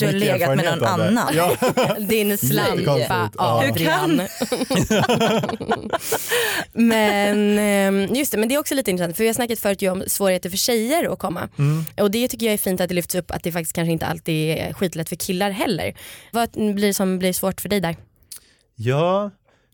du 0.01 0.13
har 0.13 0.13
legat 0.13 0.55
med 0.55 0.65
någon 0.65 0.83
annan. 0.83 1.33
Ja. 1.35 1.55
din 1.99 2.37
slampa 2.37 3.29
ja. 3.37 3.63
Adrian. 3.69 4.21
men 6.73 7.59
ehm, 7.59 8.15
just 8.15 8.31
det, 8.31 8.37
men 8.37 8.49
det 8.49 8.55
är 8.55 8.59
också 8.59 8.75
lite 8.75 8.91
intressant 8.91 9.17
för 9.17 9.23
vi 9.23 9.27
har 9.29 9.33
snackat 9.33 9.59
förut 9.59 9.81
ju 9.81 9.91
om 9.91 10.03
svårigheter 10.07 10.49
för 10.49 10.57
tjejer 10.57 11.13
att 11.13 11.19
komma. 11.19 11.49
Mm. 11.57 11.85
Och 12.01 12.11
det 12.11 12.27
tycker 12.27 12.45
jag 12.45 12.53
är 12.53 12.57
fint 12.57 12.81
att 12.81 12.89
det 12.89 12.95
lyfts 12.95 13.15
upp 13.15 13.31
att 13.31 13.43
det 13.43 13.51
faktiskt 13.51 13.75
kanske 13.75 13.91
inte 13.91 14.05
alltid 14.05 14.57
är 14.57 14.73
skitlätt 14.73 15.09
för 15.09 15.15
killar 15.15 15.51
heller. 15.51 15.93
Vad 16.31 16.51
blir 16.51 16.87
det 16.87 16.93
som 16.93 17.19
blir 17.19 17.33
svårt 17.33 17.61
för 17.61 17.69
dig 17.69 17.79
där? 17.79 17.95
Ja, 18.75 19.31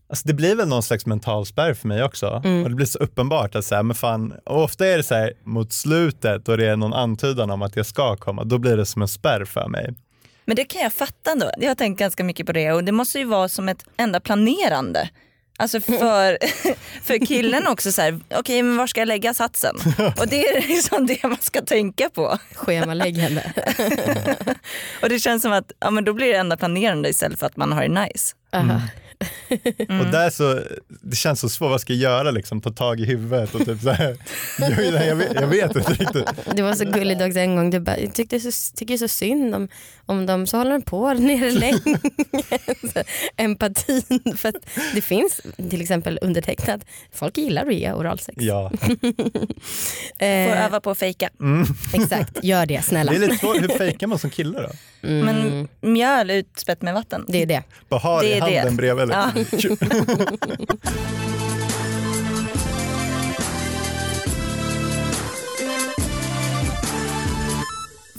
alltså 0.08 0.28
det 0.28 0.34
blir 0.34 0.56
väl 0.56 0.68
någon 0.68 0.82
slags 0.82 1.06
mental 1.06 1.46
spärr 1.46 1.74
för 1.74 1.88
mig 1.88 2.02
också. 2.02 2.42
Mm. 2.44 2.62
Och 2.62 2.70
det 2.70 2.76
blir 2.76 2.86
så 2.86 2.98
uppenbart 2.98 3.54
att 3.54 3.64
så 3.64 3.74
här, 3.74 3.82
men 3.82 3.94
fan, 3.94 4.34
ofta 4.44 4.86
är 4.86 4.96
det 4.96 5.02
så 5.02 5.14
här 5.14 5.32
mot 5.44 5.72
slutet 5.72 6.48
och 6.48 6.56
det 6.56 6.66
är 6.66 6.76
någon 6.76 6.94
antydan 6.94 7.50
om 7.50 7.62
att 7.62 7.76
jag 7.76 7.86
ska 7.86 8.16
komma, 8.16 8.44
då 8.44 8.58
blir 8.58 8.76
det 8.76 8.86
som 8.86 9.02
en 9.02 9.08
spärr 9.08 9.44
för 9.44 9.68
mig. 9.68 9.94
Men 10.48 10.56
det 10.56 10.64
kan 10.64 10.82
jag 10.82 10.92
fatta 10.92 11.30
ändå. 11.30 11.50
Jag 11.56 11.68
har 11.68 11.74
tänkt 11.74 11.98
ganska 11.98 12.24
mycket 12.24 12.46
på 12.46 12.52
det 12.52 12.72
och 12.72 12.84
det 12.84 12.92
måste 12.92 13.18
ju 13.18 13.24
vara 13.24 13.48
som 13.48 13.68
ett 13.68 13.84
enda 13.96 14.20
planerande. 14.20 15.08
Alltså 15.58 15.80
för, 15.80 16.38
för 17.02 17.26
killen 17.26 17.66
också 17.66 17.92
så 17.92 18.02
här, 18.02 18.20
okej 18.34 18.62
men 18.62 18.76
var 18.76 18.86
ska 18.86 19.00
jag 19.00 19.08
lägga 19.08 19.34
satsen? 19.34 19.76
Och 20.20 20.28
det 20.28 20.48
är 20.48 20.68
liksom 20.68 21.06
det 21.06 21.22
man 21.22 21.36
ska 21.40 21.60
tänka 21.60 22.10
på. 22.10 22.38
Schemaläggande. 22.54 23.52
Och 25.02 25.08
det 25.08 25.18
känns 25.18 25.42
som 25.42 25.52
att 25.52 25.72
ja, 25.80 25.90
men 25.90 26.04
då 26.04 26.12
blir 26.12 26.26
det 26.26 26.38
enda 26.38 26.56
planerande 26.56 27.08
istället 27.08 27.38
för 27.38 27.46
att 27.46 27.56
man 27.56 27.72
har 27.72 27.82
det 27.82 28.00
nice. 28.02 28.34
Aha. 28.52 28.80
Mm. 29.88 30.00
Och 30.00 30.06
där 30.12 30.30
så, 30.30 30.60
det 30.88 31.16
känns 31.16 31.40
så 31.40 31.48
svårt, 31.48 31.70
vad 31.70 31.80
ska 31.80 31.92
jag 31.92 32.00
göra 32.12 32.30
liksom? 32.30 32.60
Ta 32.60 32.70
tag 32.70 33.00
i 33.00 33.04
huvudet 33.04 33.54
och 33.54 33.64
typ 33.64 33.80
så 33.82 33.90
här. 33.90 34.16
Jag, 34.58 35.06
jag, 35.06 35.16
vet, 35.16 35.34
jag 35.34 35.46
vet 35.46 35.76
inte 35.76 35.92
riktigt. 35.92 36.26
Det 36.56 36.62
var 36.62 36.74
så 36.74 36.84
gulligt 36.84 37.22
också 37.22 37.38
en 37.38 37.56
gång, 37.56 37.70
du 37.70 37.80
bara, 37.80 37.98
jag 37.98 38.14
tyckte 38.14 38.40
så, 38.40 38.50
tycker 38.76 38.96
så 38.96 39.08
synd 39.08 39.54
om, 39.54 39.68
om 40.06 40.26
dem 40.26 40.46
så 40.46 40.56
håller 40.56 40.70
de 40.70 40.82
på 40.82 41.12
nere 41.14 41.50
länge. 41.58 41.98
Så, 42.94 43.02
Empatin, 43.36 44.02
för 44.36 44.48
att 44.48 44.56
det 44.94 45.00
finns 45.00 45.40
till 45.70 45.80
exempel 45.80 46.18
undertecknat, 46.22 46.80
folk 47.12 47.38
gillar 47.38 47.66
att 47.66 47.74
ge 47.74 47.92
oralsex. 47.92 48.36
Ja, 48.42 48.72
Får 50.18 50.24
Eh, 50.24 50.64
öva 50.64 50.80
på 50.80 50.90
att 50.90 50.98
fejka. 50.98 51.30
exakt, 51.94 52.44
gör 52.44 52.66
det 52.66 52.84
snälla. 52.84 53.12
det 53.12 53.16
är 53.18 53.20
lite 53.20 53.36
svårt, 53.36 53.62
hur 53.62 53.68
fejkar 53.68 54.06
man 54.06 54.18
som 54.18 54.30
kille 54.30 54.60
då? 54.62 54.68
Mm, 55.08 55.24
Men 55.26 55.68
mjöl 55.92 56.30
utspätt 56.30 56.82
med 56.82 56.94
vatten. 56.94 57.24
det 57.28 57.42
är 57.42 57.46
det. 57.46 57.62
Bara 57.88 58.00
ha 58.00 58.20
det 58.20 58.28
i 58.28 58.32
är 58.32 58.50
det. 58.50 58.58
handen 58.58 58.76
bredvid. 59.08 59.52
Liksom. 59.52 59.76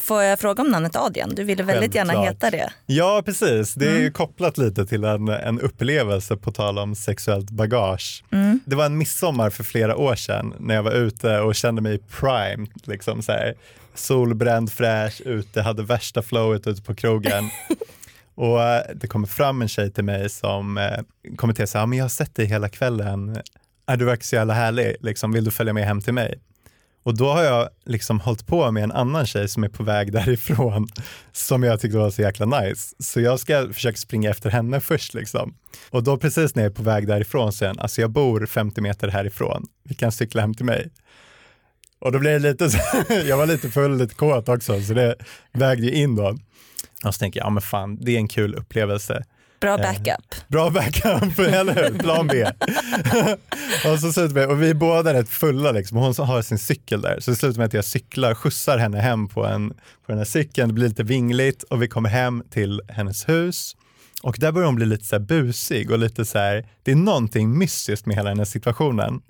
Får 0.02 0.24
jag 0.24 0.40
fråga 0.40 0.62
om 0.64 0.70
namnet 0.70 0.96
Adrian? 0.96 1.30
Du 1.36 1.44
ville 1.44 1.64
väldigt 1.64 1.96
gärna 1.96 2.22
heta 2.24 2.52
det. 2.52 2.70
Ja, 2.86 3.22
precis. 3.26 3.74
Det 3.74 3.86
är 3.90 3.98
Mm. 4.00 4.12
kopplat 4.14 4.58
lite 4.58 4.86
till 4.86 5.04
en, 5.04 5.28
en 5.28 5.60
upplevelse 5.62 6.36
på 6.38 6.52
tal 6.52 6.78
om 6.80 6.96
sexuellt 6.96 7.50
bagage. 7.50 8.24
Mm. 8.32 8.60
Det 8.66 8.76
var 8.76 8.86
en 8.86 8.98
midsommar 8.98 9.50
för 9.50 9.64
flera 9.64 9.96
år 9.96 10.16
sedan 10.16 10.54
när 10.60 10.76
jag 10.76 10.84
var 10.84 10.92
ute 10.92 11.40
och 11.40 11.56
kände 11.56 11.82
mig 11.82 12.00
primed. 12.20 12.68
Liksom 12.84 13.22
så 13.22 13.32
här, 13.32 13.54
solbränd, 13.96 14.72
fräsch, 14.72 15.22
ute, 15.26 15.62
hade 15.62 15.84
värsta 15.84 16.22
flowet 16.22 16.68
ute 16.68 16.82
på 16.82 16.96
krogen. 16.96 17.50
och 18.40 18.64
eh, 18.64 18.82
det 18.96 19.08
kommer 19.08 19.28
fram 19.28 19.62
en 19.62 19.68
tjej 19.68 19.92
till 19.92 20.04
mig 20.04 20.30
som 20.30 20.78
eh, 20.78 20.84
kommer 21.24 21.36
kommenterar 21.38 21.68
så 21.68 21.78
här, 21.78 21.82
"Ja, 21.84 21.86
men 21.86 21.98
jag 21.98 22.06
har 22.06 22.10
sett 22.10 22.36
dig 22.36 22.46
hela 22.46 22.70
kvällen. 22.70 23.38
Äh, 23.92 23.98
du 23.98 24.06
verkar 24.06 24.24
så 24.24 24.36
jävla 24.36 24.54
härlig, 24.54 24.96
liksom, 25.00 25.32
vill 25.32 25.44
du 25.44 25.52
följa 25.52 25.74
med 25.74 25.86
hem 25.86 26.02
till 26.02 26.14
mig? 26.14 26.40
Och 27.04 27.18
då 27.18 27.30
har 27.34 27.44
jag 27.44 27.70
liksom 27.86 28.20
hållit 28.20 28.48
på 28.48 28.72
med 28.72 28.84
en 28.84 28.92
annan 28.92 29.26
tjej 29.26 29.48
som 29.48 29.64
är 29.64 29.70
på 29.70 29.84
väg 29.84 30.12
därifrån 30.20 30.88
som 31.32 31.64
jag 31.64 31.80
tyckte 31.82 31.98
var 31.98 32.10
så 32.12 32.22
jäkla 32.22 32.46
nice. 32.46 32.96
Så 33.00 33.22
jag 33.22 33.40
ska 33.40 33.74
försöka 33.74 33.98
springa 33.98 34.30
efter 34.30 34.50
henne 34.50 34.82
först 34.82 35.14
liksom. 35.14 35.56
Och 35.90 36.04
då 36.04 36.18
precis 36.18 36.56
när 36.56 36.64
jag 36.64 36.72
är 36.72 36.76
på 36.76 36.84
väg 36.84 37.08
därifrån 37.08 37.54
sen, 37.54 37.80
alltså 37.80 38.02
jag 38.02 38.10
bor 38.12 38.46
50 38.46 38.82
meter 38.82 39.08
härifrån, 39.08 39.66
vi 39.84 39.96
kan 39.96 40.12
cykla 40.12 40.42
hem 40.42 40.54
till 40.54 40.66
mig. 40.66 40.90
Och 42.00 42.12
då 42.12 42.20
blev 42.20 42.42
det 42.42 42.50
lite, 42.52 42.70
så- 42.70 42.80
jag 43.28 43.38
var 43.38 43.46
lite 43.46 43.70
full, 43.70 43.98
lite 43.98 44.16
kåt 44.16 44.50
också, 44.50 44.82
så 44.82 44.94
det 44.94 45.16
vägde 45.54 45.86
ju 45.86 45.94
in 45.94 46.16
då. 46.16 46.38
Och 47.06 47.16
så 47.16 47.20
tänker 47.20 47.40
jag, 47.40 47.46
ja 47.46 47.50
men 47.50 47.62
fan, 47.62 47.98
det 48.02 48.12
är 48.12 48.18
en 48.18 48.28
kul 48.28 48.56
upplevelse. 48.56 49.24
Bra 49.62 49.80
Eh. 49.80 49.82
backup. 49.82 50.36
Bra 50.48 50.70
backup, 50.70 51.40
eller 51.54 51.76
hur? 51.76 52.00
Plan 52.00 52.28
B. 52.28 52.46
och, 53.92 54.00
så 54.00 54.14
slutar 54.14 54.34
vi, 54.36 54.46
och 54.46 54.62
vi 54.62 54.70
är 54.70 54.74
båda 54.74 55.14
rätt 55.14 55.30
fulla 55.30 55.72
liksom. 55.72 55.98
hon 55.98 56.14
har 56.18 56.42
sin 56.42 56.60
cykel 56.60 57.02
där. 57.02 57.20
Så 57.20 57.32
det 57.32 57.38
slutar 57.38 57.58
med 57.58 57.66
att 57.66 57.74
jag 57.74 57.86
cyklar, 57.86 58.36
skjutsar 58.36 58.78
henne 58.78 59.00
hem 59.00 59.28
på, 59.28 59.46
en, 59.46 59.70
på 59.70 59.76
den 60.08 60.18
här 60.18 60.26
cykeln. 60.26 60.68
Det 60.68 60.74
blir 60.74 60.88
lite 60.88 61.04
vingligt 61.04 61.64
och 61.64 61.82
vi 61.82 61.88
kommer 61.88 62.10
hem 62.10 62.44
till 62.50 62.82
hennes 62.88 63.30
hus. 63.30 63.76
Och 64.24 64.36
där 64.40 64.52
börjar 64.52 64.66
hon 64.66 64.76
bli 64.76 64.86
lite 64.86 65.06
så 65.06 65.20
busig 65.20 65.92
och 65.92 66.00
lite 66.00 66.26
så 66.26 66.38
här, 66.38 66.68
det 66.84 66.92
är 66.92 66.96
någonting 66.96 67.58
mystiskt 67.58 68.06
med 68.06 68.16
hela 68.16 68.30
den 68.30 68.38
här 68.38 68.46
situationen. 68.46 69.22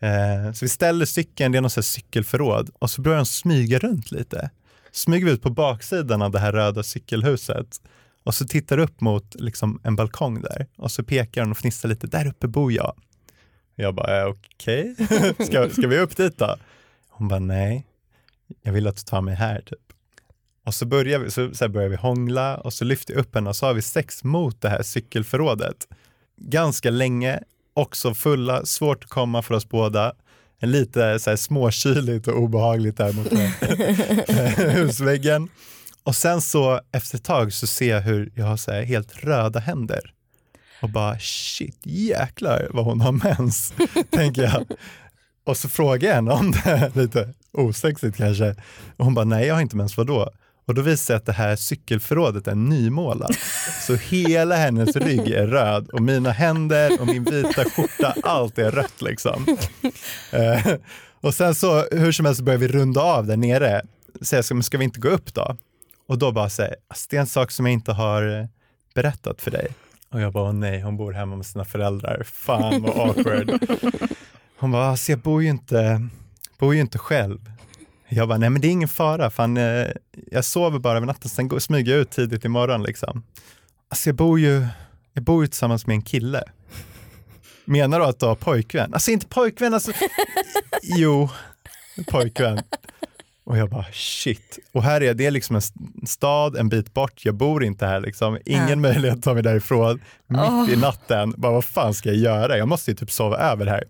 Eh, 0.00 0.52
så 0.52 0.64
vi 0.64 0.68
ställer 0.68 1.06
cykeln, 1.06 1.52
det 1.52 1.58
är 1.58 1.62
något 1.62 1.72
så 1.72 1.82
cykelförråd 1.82 2.70
och 2.78 2.90
så 2.90 3.02
börjar 3.02 3.18
hon 3.18 3.26
smyga 3.26 3.78
runt 3.78 4.10
lite. 4.10 4.50
Smyger 4.96 5.26
vi 5.26 5.32
ut 5.32 5.42
på 5.42 5.50
baksidan 5.50 6.22
av 6.22 6.30
det 6.30 6.38
här 6.38 6.52
röda 6.52 6.82
cykelhuset 6.82 7.80
och 8.24 8.34
så 8.34 8.46
tittar 8.46 8.78
upp 8.78 9.00
mot 9.00 9.34
liksom, 9.34 9.80
en 9.84 9.96
balkong 9.96 10.42
där 10.42 10.66
och 10.76 10.90
så 10.90 11.04
pekar 11.04 11.42
hon 11.42 11.50
och 11.50 11.56
fnissar 11.56 11.88
lite, 11.88 12.06
där 12.06 12.26
uppe 12.26 12.48
bor 12.48 12.72
jag. 12.72 12.94
Jag 13.74 13.94
bara, 13.94 14.20
eh, 14.20 14.26
okej, 14.26 14.94
ska, 15.46 15.70
ska 15.70 15.88
vi 15.88 15.98
upp 15.98 16.16
dit 16.16 16.38
då? 16.38 16.56
Hon 17.08 17.28
bara, 17.28 17.40
nej, 17.40 17.86
jag 18.62 18.72
vill 18.72 18.86
att 18.86 18.96
du 18.96 19.02
tar 19.02 19.20
mig 19.20 19.34
här 19.34 19.60
typ. 19.60 19.92
Och 20.64 20.74
så 20.74 20.86
börjar 20.86 21.18
vi, 21.18 21.30
så, 21.30 21.54
så 21.54 21.64
här 21.64 21.68
börjar 21.68 21.88
vi 21.88 21.96
hångla 21.96 22.56
och 22.56 22.72
så 22.72 22.84
lyfter 22.84 23.14
jag 23.14 23.20
upp 23.20 23.34
henne 23.34 23.50
och 23.50 23.56
så 23.56 23.66
har 23.66 23.74
vi 23.74 23.82
sex 23.82 24.24
mot 24.24 24.60
det 24.60 24.68
här 24.68 24.82
cykelförrådet. 24.82 25.88
Ganska 26.36 26.90
länge, 26.90 27.40
också 27.74 28.14
fulla, 28.14 28.64
svårt 28.64 29.04
att 29.04 29.10
komma 29.10 29.42
för 29.42 29.54
oss 29.54 29.68
båda. 29.68 30.12
En 30.58 30.70
lite 30.70 31.18
så 31.18 31.30
här 31.30 31.36
småkyligt 31.36 32.28
och 32.28 32.38
obehagligt 32.42 32.96
där 32.96 33.12
mot 33.12 33.32
eh, 33.32 34.66
husväggen. 34.74 35.48
Och 36.02 36.16
sen 36.16 36.40
så 36.40 36.80
efter 36.92 37.16
ett 37.16 37.24
tag 37.24 37.52
så 37.52 37.66
ser 37.66 37.90
jag 37.90 38.00
hur 38.00 38.32
jag 38.34 38.46
har 38.46 38.56
så 38.56 38.72
här 38.72 38.82
helt 38.82 39.24
röda 39.24 39.60
händer. 39.60 40.12
Och 40.82 40.90
bara 40.90 41.18
shit, 41.18 41.80
jäklar 41.84 42.68
vad 42.70 42.84
hon 42.84 43.00
har 43.00 43.12
mens, 43.12 43.74
tänker 44.10 44.42
jag. 44.42 44.66
Och 45.44 45.56
så 45.56 45.68
frågar 45.68 46.08
jag 46.08 46.14
henne 46.14 46.30
om 46.30 46.50
det, 46.52 46.92
lite 46.96 47.34
osexigt 47.52 48.16
kanske. 48.16 48.54
Och 48.96 49.04
hon 49.04 49.14
bara, 49.14 49.24
nej 49.24 49.46
jag 49.46 49.54
har 49.54 49.62
inte 49.62 49.76
mens, 49.76 49.96
vadå? 49.96 50.30
Och 50.66 50.74
då 50.74 50.82
visar 50.82 50.92
det 50.92 50.96
sig 50.96 51.16
att 51.16 51.26
det 51.26 51.32
här 51.32 51.56
cykelförrådet 51.56 52.48
är 52.48 52.54
nymålat. 52.54 53.36
Så 53.86 53.94
hela 53.94 54.56
hennes 54.56 54.96
rygg 54.96 55.28
är 55.28 55.46
röd 55.46 55.88
och 55.88 56.02
mina 56.02 56.30
händer 56.30 57.00
och 57.00 57.06
min 57.06 57.24
vita 57.24 57.64
skjorta, 57.64 58.14
allt 58.22 58.58
är 58.58 58.70
rött 58.70 59.02
liksom. 59.02 59.56
Eh, 60.32 60.74
och 61.20 61.34
sen 61.34 61.54
så 61.54 61.84
hur 61.90 62.12
som 62.12 62.26
helst 62.26 62.40
börjar 62.40 62.58
vi 62.58 62.68
runda 62.68 63.00
av 63.00 63.26
där 63.26 63.36
nere. 63.36 63.82
Så 64.20 64.36
jag 64.36 64.64
ska, 64.64 64.78
vi 64.78 64.84
inte 64.84 65.00
gå 65.00 65.08
upp 65.08 65.34
då? 65.34 65.56
Och 66.08 66.18
då 66.18 66.32
bara 66.32 66.50
säger 66.50 66.76
alltså, 66.88 67.06
det 67.10 67.16
är 67.16 67.20
en 67.20 67.26
sak 67.26 67.50
som 67.50 67.66
jag 67.66 67.72
inte 67.72 67.92
har 67.92 68.40
eh, 68.40 68.46
berättat 68.94 69.42
för 69.42 69.50
dig. 69.50 69.68
Och 70.10 70.20
jag 70.20 70.32
bara, 70.32 70.52
nej, 70.52 70.80
hon 70.80 70.96
bor 70.96 71.12
hemma 71.12 71.36
med 71.36 71.46
sina 71.46 71.64
föräldrar. 71.64 72.22
Fan 72.24 72.82
vad 72.82 73.08
awkward. 73.08 73.50
Hon 74.58 74.72
bara, 74.72 74.86
alltså 74.86 75.12
jag 75.12 75.18
bor 75.18 75.42
ju 75.42 75.48
inte, 75.48 76.08
bor 76.58 76.74
ju 76.74 76.80
inte 76.80 76.98
själv. 76.98 77.50
Jag 78.08 78.28
bara, 78.28 78.38
nej 78.38 78.50
men 78.50 78.60
det 78.60 78.68
är 78.68 78.72
ingen 78.72 78.88
fara, 78.88 79.30
fan, 79.30 79.56
eh, 79.56 79.86
jag 80.30 80.44
sover 80.44 80.78
bara 80.78 80.96
över 80.96 81.06
natten, 81.06 81.28
sen 81.30 81.48
går, 81.48 81.58
smyger 81.58 81.92
jag 81.92 82.00
ut 82.00 82.10
tidigt 82.10 82.44
imorgon 82.44 82.82
liksom. 82.82 83.22
Alltså 83.88 84.08
jag 84.08 84.16
bor 84.16 84.40
ju, 84.40 84.66
jag 85.12 85.24
bor 85.24 85.42
ju 85.42 85.46
tillsammans 85.46 85.86
med 85.86 85.94
en 85.94 86.02
kille. 86.02 86.42
Menar 87.64 88.00
du 88.00 88.06
att 88.06 88.20
du 88.20 88.26
har 88.26 88.34
pojkvän? 88.34 88.94
Alltså 88.94 89.10
inte 89.10 89.26
pojkvän, 89.26 89.74
alltså, 89.74 89.92
jo, 90.82 91.28
pojkvän. 92.06 92.58
Och 93.44 93.58
jag 93.58 93.70
bara 93.70 93.84
shit. 93.92 94.58
Och 94.72 94.82
här 94.82 95.02
är 95.02 95.14
det 95.14 95.30
liksom 95.30 95.56
en 95.56 95.62
stad 96.06 96.56
en 96.56 96.68
bit 96.68 96.94
bort, 96.94 97.24
jag 97.24 97.34
bor 97.34 97.64
inte 97.64 97.86
här 97.86 98.00
liksom, 98.00 98.38
ingen 98.44 98.68
Ja. 98.68 98.76
möjlighet 98.76 99.16
att 99.18 99.22
ta 99.24 99.34
mig 99.34 99.42
därifrån. 99.42 100.00
Mitt 100.26 100.40
i 100.40 100.74
Åh. 100.74 100.78
natten, 100.80 101.34
bara 101.36 101.52
vad 101.52 101.64
fan 101.64 101.94
ska 101.94 102.08
jag 102.08 102.18
göra? 102.18 102.58
Jag 102.58 102.68
måste 102.68 102.90
ju 102.90 102.94
typ 102.94 103.10
sova 103.10 103.36
över 103.36 103.66
här. 103.66 103.84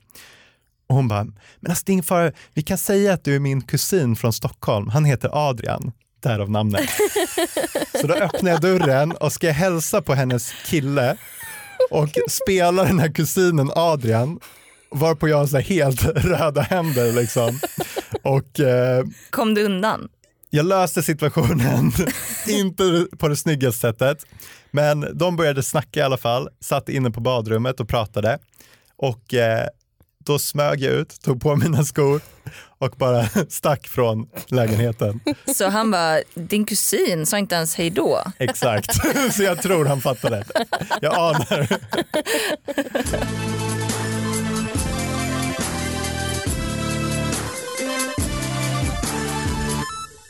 Och 0.89 0.95
hon 0.97 1.09
bara, 1.09 1.25
men 1.61 1.71
alltså 1.71 1.85
ingen 1.89 2.05
fara, 2.05 2.33
vi 2.55 2.63
kan 2.63 2.79
säga 2.79 3.13
att 3.13 3.25
du 3.25 3.35
är 3.35 3.41
min 3.41 3.63
kusin 3.63 4.17
från 4.17 4.33
Stockholm, 4.33 4.89
han 4.89 5.05
heter 5.05 5.49
Adrian, 5.49 5.93
därav 6.23 6.51
namnet. 6.51 6.91
Så 8.01 8.07
då 8.07 8.15
öppnar 8.15 8.51
jag 8.51 8.61
dörren 8.61 9.13
och 9.13 9.33
ska 9.33 9.51
hälsa 9.51 10.03
på 10.03 10.15
hennes 10.15 10.53
kille 10.65 11.17
och 11.91 12.09
spela 12.29 12.85
den 12.85 12.99
här 12.99 13.09
kusinen 13.09 13.71
Adrian, 13.75 14.41
varpå 14.91 15.29
jag 15.29 15.37
har 15.37 15.47
så 15.47 15.59
helt 15.59 16.03
röda 16.05 16.61
händer 16.61 17.13
liksom. 17.13 17.61
Och 18.23 18.61
eh, 18.61 19.05
Kom 19.31 19.55
du 19.55 19.65
undan? 19.65 20.09
jag 20.51 20.67
löste 20.67 21.03
situationen, 21.03 21.93
inte 22.49 23.07
på 23.19 23.29
det 23.29 23.37
snyggaste 23.37 23.81
sättet, 23.81 24.27
men 24.71 25.19
de 25.19 25.37
började 25.37 25.63
snacka 25.63 26.01
i 26.01 26.03
alla 26.03 26.17
fall, 26.17 26.49
satt 26.61 26.89
inne 26.89 27.11
på 27.11 27.21
badrummet 27.21 27.81
och 27.81 27.89
pratade 27.89 28.39
och 28.97 29.35
eh, 29.35 29.67
då 30.27 30.39
smög 30.39 30.81
jag 30.81 30.93
ut, 30.93 31.21
tog 31.23 31.41
på 31.41 31.57
mina 31.57 31.85
skor 31.85 32.21
och 32.79 32.95
bara 32.97 33.27
stack 33.49 33.87
från 33.87 34.29
lägenheten. 34.49 35.21
Så 35.55 35.69
han 35.69 35.91
bara, 35.91 36.21
din 36.35 36.65
kusin 36.65 37.27
sa 37.27 37.39
inte 37.39 37.55
ens 37.55 37.75
hej 37.75 37.91
då. 37.91 38.23
Exakt, 38.39 38.95
så 39.33 39.43
jag 39.43 39.63
tror 39.63 39.85
han 39.85 40.01
fattade. 40.01 40.45
Jag 41.01 41.15
anar. 41.15 41.69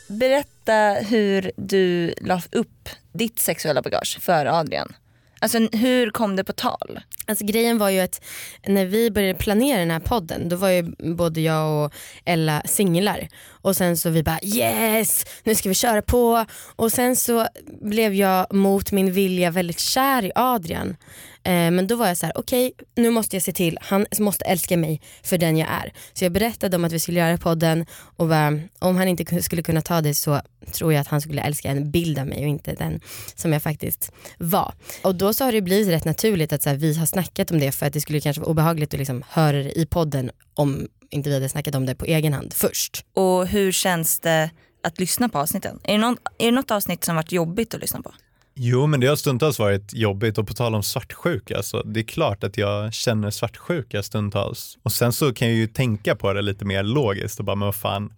Berätta 0.07 0.93
hur 1.09 1.51
du 1.55 2.13
la 2.21 2.41
upp 2.51 2.89
ditt 3.13 3.39
sexuella 3.39 3.81
bagage 3.81 4.17
för 4.21 4.45
Adrian. 4.45 4.93
Alltså 5.39 5.59
hur 5.59 6.09
kom 6.09 6.35
det 6.35 6.43
på 6.43 6.53
tal? 6.53 6.99
Alltså 7.25 7.45
grejen 7.45 7.77
var 7.77 7.89
ju 7.89 7.99
att 7.99 8.21
när 8.67 8.85
vi 8.85 9.11
började 9.11 9.39
planera 9.39 9.79
den 9.79 9.91
här 9.91 9.99
podden 9.99 10.49
då 10.49 10.55
var 10.55 10.69
ju 10.69 10.83
både 11.15 11.41
jag 11.41 11.85
och 11.85 11.93
Ella 12.25 12.61
singlar 12.65 13.27
och 13.61 13.75
sen 13.75 13.97
så 13.97 14.09
vi 14.09 14.23
bara 14.23 14.39
yes 14.43 15.25
nu 15.43 15.55
ska 15.55 15.69
vi 15.69 15.75
köra 15.75 16.01
på 16.01 16.45
och 16.75 16.91
sen 16.91 17.15
så 17.15 17.47
blev 17.81 18.13
jag 18.13 18.53
mot 18.53 18.91
min 18.91 19.11
vilja 19.11 19.51
väldigt 19.51 19.79
kär 19.79 20.25
i 20.25 20.31
Adrian. 20.35 20.95
Eh, 21.43 21.71
men 21.71 21.87
då 21.87 21.95
var 21.95 22.07
jag 22.07 22.17
så 22.17 22.25
här: 22.25 22.37
okej 22.37 22.73
nu 22.95 23.09
måste 23.09 23.35
jag 23.35 23.43
se 23.43 23.51
till, 23.51 23.77
han 23.81 24.05
måste 24.19 24.45
älska 24.45 24.77
mig 24.77 25.01
för 25.23 25.37
den 25.37 25.57
jag 25.57 25.69
är. 25.69 25.93
Så 26.13 26.25
jag 26.25 26.31
berättade 26.31 26.75
om 26.75 26.85
att 26.85 26.91
vi 26.91 26.99
skulle 26.99 27.19
göra 27.19 27.37
podden 27.37 27.85
och 28.17 28.27
bara, 28.27 28.59
om 28.79 28.97
han 28.97 29.07
inte 29.07 29.43
skulle 29.43 29.63
kunna 29.63 29.81
ta 29.81 30.01
det 30.01 30.13
så 30.13 30.41
tror 30.73 30.93
jag 30.93 31.01
att 31.01 31.07
han 31.07 31.21
skulle 31.21 31.41
älska 31.41 31.69
en 31.69 31.91
bild 31.91 32.19
av 32.19 32.27
mig 32.27 32.39
och 32.39 32.47
inte 32.47 32.75
den 32.75 33.01
som 33.35 33.53
jag 33.53 33.63
faktiskt 33.63 34.11
var. 34.37 34.73
Och 35.03 35.15
då 35.15 35.33
så 35.33 35.43
har 35.43 35.51
det 35.51 35.61
blivit 35.61 35.87
rätt 35.87 36.05
naturligt 36.05 36.53
att 36.53 36.63
så 36.63 36.69
här, 36.69 36.77
vi 36.77 36.97
har 36.97 37.05
snackat 37.05 37.51
om 37.51 37.59
det 37.59 37.71
för 37.71 37.85
att 37.85 37.93
det 37.93 38.01
skulle 38.01 38.19
kanske 38.19 38.41
vara 38.41 38.51
obehagligt 38.51 38.93
att 38.93 38.99
liksom 38.99 39.23
höra 39.29 39.57
det 39.57 39.79
i 39.79 39.85
podden 39.85 40.31
om 40.55 40.87
inte 41.09 41.29
vi 41.29 41.35
hade 41.35 41.49
snackat 41.49 41.75
om 41.75 41.85
det 41.85 41.95
på 41.95 42.05
egen 42.05 42.33
hand 42.33 42.53
först. 42.53 43.05
Och 43.13 43.47
hur 43.47 43.71
känns 43.71 44.19
det 44.19 44.49
att 44.83 44.99
lyssna 44.99 45.29
på 45.29 45.39
avsnitten? 45.39 45.79
Är 45.83 45.91
det, 45.91 45.97
någon, 45.97 46.17
är 46.37 46.45
det 46.45 46.51
något 46.51 46.71
avsnitt 46.71 47.03
som 47.03 47.15
varit 47.15 47.31
jobbigt 47.31 47.73
att 47.73 47.81
lyssna 47.81 48.01
på? 48.01 48.13
Jo, 48.59 48.87
men 48.87 48.99
det 48.99 49.07
har 49.07 49.15
stundtals 49.15 49.59
varit 49.59 49.93
jobbigt 49.93 50.37
och 50.37 50.47
på 50.47 50.53
tal 50.53 50.75
om 50.75 50.83
svartsjuka, 50.83 51.63
så 51.63 51.83
det 51.83 51.99
är 51.99 52.03
klart 52.03 52.43
att 52.43 52.57
jag 52.57 52.93
känner 52.93 53.29
svartsjuka 53.29 54.03
stundtals. 54.03 54.77
Och 54.83 54.91
sen 54.91 55.13
så 55.13 55.33
kan 55.33 55.47
jag 55.47 55.57
ju 55.57 55.67
tänka 55.67 56.15
på 56.15 56.33
det 56.33 56.41
lite 56.41 56.65
mer 56.65 56.83
logiskt 56.83 57.39
och 57.39 57.45
bara, 57.45 57.55
men 57.55 57.65
vad 57.65 57.75
fan, 57.75 58.13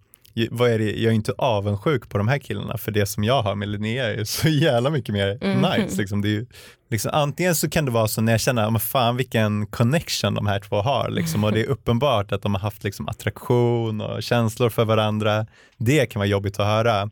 vad 0.50 0.70
är 0.70 0.78
det? 0.78 0.84
jag 0.90 1.10
är 1.10 1.14
inte 1.14 1.32
avundsjuk 1.38 2.08
på 2.08 2.18
de 2.18 2.28
här 2.28 2.38
killarna 2.38 2.78
för 2.78 2.92
det 2.92 3.06
som 3.06 3.24
jag 3.24 3.42
har 3.42 3.54
med 3.54 3.68
Linnea 3.68 4.04
är 4.14 4.24
så 4.24 4.48
jävla 4.64 4.90
mycket 4.90 5.12
mer 5.12 5.38
nice. 5.80 5.96
Liksom. 5.98 6.22
Det 6.22 6.28
är 6.28 6.32
ju, 6.32 6.46
liksom, 6.90 7.10
antingen 7.14 7.54
så 7.54 7.70
kan 7.70 7.84
det 7.84 7.90
vara 7.90 8.08
så 8.08 8.20
när 8.20 8.32
jag 8.32 8.40
känner, 8.40 8.70
men 8.70 8.80
fan 8.80 9.16
vilken 9.16 9.66
connection 9.66 10.34
de 10.34 10.46
här 10.46 10.60
två 10.60 10.76
har 10.82 11.10
liksom, 11.10 11.44
och 11.44 11.52
det 11.52 11.60
är 11.60 11.66
uppenbart 11.70 12.32
att 12.32 12.42
de 12.42 12.54
har 12.54 12.60
haft 12.60 12.84
liksom, 12.84 13.08
attraktion 13.08 14.00
och 14.00 14.22
känslor 14.22 14.68
för 14.70 14.84
varandra. 14.84 15.46
Det 15.76 16.06
kan 16.06 16.20
vara 16.20 16.28
jobbigt 16.28 16.60
att 16.60 16.66
höra. 16.66 17.10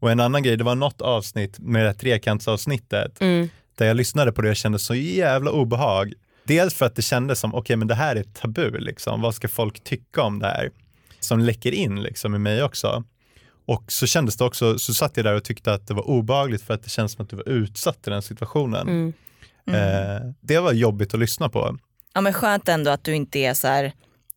Och 0.00 0.10
en 0.10 0.20
annan 0.20 0.42
grej, 0.42 0.56
det 0.56 0.64
var 0.64 0.74
något 0.74 1.00
avsnitt 1.00 1.58
med 1.58 1.82
det 1.82 1.86
här 1.88 1.94
trekantsavsnittet 1.94 3.20
Mm. 3.20 3.48
där 3.74 3.86
jag 3.86 3.96
lyssnade 3.96 4.32
på 4.32 4.42
det 4.42 4.50
och 4.50 4.56
kände 4.56 4.78
så 4.78 4.94
jävla 4.94 5.50
obehag. 5.50 6.12
Dels 6.44 6.74
för 6.74 6.86
att 6.86 6.96
det 6.96 7.02
kändes 7.02 7.38
som, 7.40 7.54
okej 7.54 7.76
men 7.76 7.88
det 7.88 7.94
här 7.94 8.16
är 8.16 8.22
tabu, 8.22 8.78
liksom. 8.78 9.20
vad 9.20 9.34
ska 9.34 9.48
folk 9.48 9.84
tycka 9.84 10.22
om 10.22 10.38
det 10.38 10.46
här? 10.46 10.70
Som 11.20 11.40
läcker 11.40 11.72
in 11.72 12.02
liksom 12.02 12.34
i 12.34 12.38
mig 12.38 12.62
också. 12.62 13.04
Och 13.66 13.92
så 13.92 14.06
kändes 14.06 14.36
det 14.36 14.44
också, 14.44 14.78
så 14.78 14.94
satt 14.94 15.16
jag 15.16 15.26
där 15.26 15.34
och 15.34 15.44
tyckte 15.44 15.72
att 15.72 15.86
det 15.86 15.94
var 15.94 16.08
obehagligt 16.08 16.62
för 16.62 16.74
att 16.74 16.82
det 16.82 16.90
känns 16.90 17.12
som 17.12 17.22
att 17.24 17.30
du 17.30 17.36
var 17.36 17.48
utsatt 17.48 18.06
i 18.06 18.10
den 18.10 18.22
situationen. 18.22 18.88
Mm. 18.88 19.12
Eh, 19.66 20.32
det 20.40 20.58
var 20.58 20.72
jobbigt 20.72 21.14
att 21.14 21.20
lyssna 21.20 21.48
på. 21.48 21.78
Ja 22.14 22.20
men 22.20 22.32
skönt 22.32 22.68
ändå 22.68 22.90
att 22.90 23.04
du 23.04 23.14
inte 23.14 23.38
är 23.38 23.54
så 23.54 23.66
här, 23.66 23.92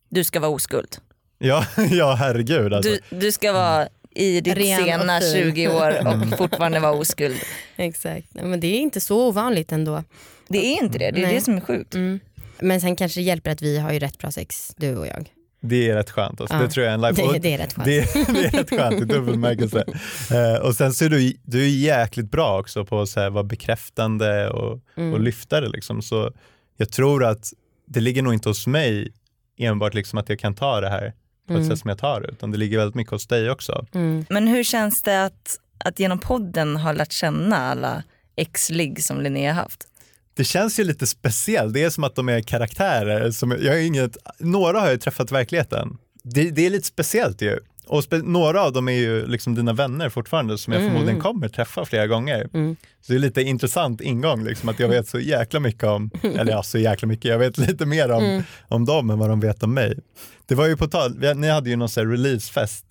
du 0.08 0.24
ska 0.24 0.40
vara 0.40 0.50
oskuld. 0.50 0.96
Ja, 1.38 1.66
ja 1.90 2.14
herregud. 2.14 2.74
Alltså. 2.74 2.90
Du, 3.10 3.18
du 3.18 3.32
ska 3.32 3.52
vara 3.52 3.88
i 4.10 4.40
ditt 4.40 4.56
Ren 4.56 4.84
sena 4.84 5.20
fin. 5.20 5.32
20 5.32 5.68
år 5.68 6.06
och 6.06 6.38
fortfarande 6.38 6.80
vara 6.80 6.92
oskuld. 6.92 7.36
Exakt. 7.76 8.34
Men 8.34 8.60
det 8.60 8.66
är 8.66 8.80
inte 8.80 9.00
så 9.00 9.28
ovanligt 9.28 9.72
ändå. 9.72 10.04
Det 10.48 10.66
är 10.66 10.82
inte 10.82 10.98
det, 10.98 11.10
det 11.10 11.20
är 11.20 11.26
Nej. 11.26 11.34
det 11.34 11.40
som 11.40 11.56
är 11.56 11.60
sjukt. 11.60 11.94
Mm. 11.94 12.20
Men 12.58 12.80
sen 12.80 12.96
kanske 12.96 13.20
det 13.20 13.24
hjälper 13.24 13.50
att 13.50 13.62
vi 13.62 13.78
har 13.78 13.92
ju 13.92 13.98
rätt 13.98 14.18
bra 14.18 14.30
sex, 14.30 14.74
du 14.76 14.96
och 14.96 15.06
jag. 15.06 15.30
Det 15.68 15.90
är 15.90 15.94
rätt 15.94 16.10
skönt. 16.10 16.40
Alltså. 16.40 16.56
Ja. 16.56 16.62
Det 16.62 16.68
tror 16.68 16.84
jag 16.86 16.90
är 16.90 16.94
en 16.94 17.00
life. 17.00 17.22
Det, 17.32 17.38
det 17.38 17.54
är 17.54 17.58
rätt 17.58 17.72
skönt. 17.72 17.84
det, 17.86 18.14
det 18.32 18.44
är 18.46 18.50
rätt 18.50 18.70
skönt 18.70 19.00
i 19.00 19.04
dubbel 19.04 19.34
bemärkelse. 19.34 19.84
Eh, 20.32 20.62
och 20.66 20.74
sen 20.74 20.92
så 20.94 21.04
är 21.04 21.08
du, 21.08 21.32
du 21.42 21.62
är 21.64 21.68
jäkligt 21.68 22.30
bra 22.30 22.60
också 22.60 22.84
på 22.84 23.00
att 23.00 23.08
så 23.08 23.20
här, 23.20 23.30
vara 23.30 23.44
bekräftande 23.44 24.48
och, 24.50 24.80
Mm. 24.96 25.12
och 25.14 25.20
lyfta 25.20 25.60
det. 25.60 25.68
Liksom. 25.68 26.02
Så 26.02 26.32
jag 26.76 26.92
tror 26.92 27.24
att 27.24 27.52
det 27.88 28.00
ligger 28.00 28.22
nog 28.22 28.34
inte 28.34 28.48
hos 28.48 28.66
mig 28.66 29.12
enbart 29.58 29.94
liksom 29.94 30.18
att 30.18 30.28
jag 30.28 30.38
kan 30.38 30.54
ta 30.54 30.80
det 30.80 30.88
här 30.88 31.12
på 31.48 31.52
ett 31.52 31.56
Mm. 31.58 31.68
sätt 31.70 31.78
som 31.78 31.88
jag 31.88 31.98
tar 31.98 32.20
det, 32.20 32.28
utan 32.28 32.50
det 32.50 32.58
ligger 32.58 32.78
väldigt 32.78 32.94
mycket 32.94 33.10
hos 33.10 33.26
dig 33.26 33.50
också. 33.50 33.86
Mm. 33.94 34.24
Men 34.30 34.46
hur 34.48 34.64
känns 34.64 35.02
det 35.02 35.24
att, 35.24 35.56
att 35.84 35.98
genom 35.98 36.18
podden 36.18 36.76
ha 36.76 36.92
lärt 36.92 37.12
känna 37.12 37.56
alla 37.56 38.02
ex-ligg 38.36 39.04
som 39.04 39.20
Linnea 39.20 39.52
haft? 39.52 39.84
Det 40.36 40.44
känns 40.44 40.80
ju 40.80 40.84
lite 40.84 41.06
speciellt, 41.06 41.74
det 41.74 41.82
är 41.84 41.90
som 41.90 42.04
att 42.04 42.14
de 42.14 42.28
är 42.28 42.40
karaktärer. 42.40 43.30
Som, 43.30 43.50
jag 43.50 43.72
har 43.72 43.78
inget, 43.78 44.16
några 44.38 44.80
har 44.80 44.88
jag 44.90 45.00
träffat 45.00 45.30
i 45.30 45.34
verkligheten. 45.34 45.96
Det, 46.22 46.50
det 46.50 46.66
är 46.66 46.70
lite 46.70 46.86
speciellt 46.86 47.42
ju. 47.42 47.58
Och 47.86 48.04
spe, 48.04 48.16
några 48.18 48.62
av 48.62 48.72
dem 48.72 48.88
är 48.88 48.92
ju 48.92 49.26
liksom 49.26 49.54
dina 49.54 49.72
vänner 49.72 50.08
fortfarande 50.08 50.58
som 50.58 50.72
jag 50.72 50.82
Mm. 50.82 50.92
förmodligen 50.92 51.20
kommer 51.20 51.48
träffa 51.48 51.84
flera 51.84 52.06
gånger. 52.06 52.48
Mm. 52.54 52.76
Så 53.00 53.12
det 53.12 53.16
är 53.16 53.20
lite 53.20 53.42
intressant 53.42 54.00
ingång, 54.00 54.44
liksom, 54.44 54.68
att 54.68 54.78
jag 54.80 54.88
vet 54.88 55.08
så 55.08 55.20
jäkla 55.20 55.60
mycket 55.60 55.84
om, 55.84 56.10
eller 56.22 56.52
ja, 56.52 56.62
så 56.62 56.78
jäkla 56.78 57.08
mycket, 57.08 57.24
jag 57.30 57.38
vet 57.38 57.58
lite 57.58 57.86
mer 57.86 58.10
om, 58.10 58.24
Mm. 58.24 58.42
om 58.68 58.84
dem 58.84 59.10
än 59.10 59.18
vad 59.18 59.28
de 59.30 59.40
vet 59.40 59.62
om 59.62 59.74
mig. 59.74 59.98
Det 60.46 60.54
var 60.54 60.66
ju 60.66 60.76
på 60.76 60.86
tal, 60.86 61.34
ni 61.36 61.48
hade 61.48 61.70
ju 61.70 61.76
någon 61.76 61.88
sån 61.88 62.04
här 62.06 62.10
releasefest. 62.12 62.84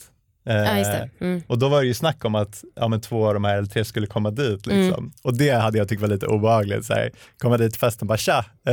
Eh, 0.46 0.80
Ja. 0.80 1.08
Mm. 1.22 1.44
och 1.48 1.58
då 1.60 1.70
var 1.70 1.82
det 1.82 1.88
ju 1.88 1.94
snack 1.94 2.26
om 2.26 2.36
att 2.36 2.64
ja, 2.76 2.88
men 2.88 3.02
två 3.02 3.28
av 3.28 3.34
de 3.34 3.44
här, 3.44 3.58
eller 3.58 3.68
tre 3.68 3.86
skulle 3.86 4.08
komma 4.08 4.32
dit. 4.32 4.66
Liksom. 4.66 5.14
Och 5.24 5.38
det 5.38 5.50
hade 5.50 5.78
jag 5.78 5.90
tyckt 5.90 6.02
var 6.02 6.08
lite 6.08 6.28
obehagligt. 6.28 6.86
Så 6.86 6.94
här, 6.94 7.12
komma 7.38 7.58
dit 7.58 7.72
till 7.72 7.80
festen 7.80 8.02
och 8.06 8.08
bara 8.08 8.18
tja, 8.18 8.46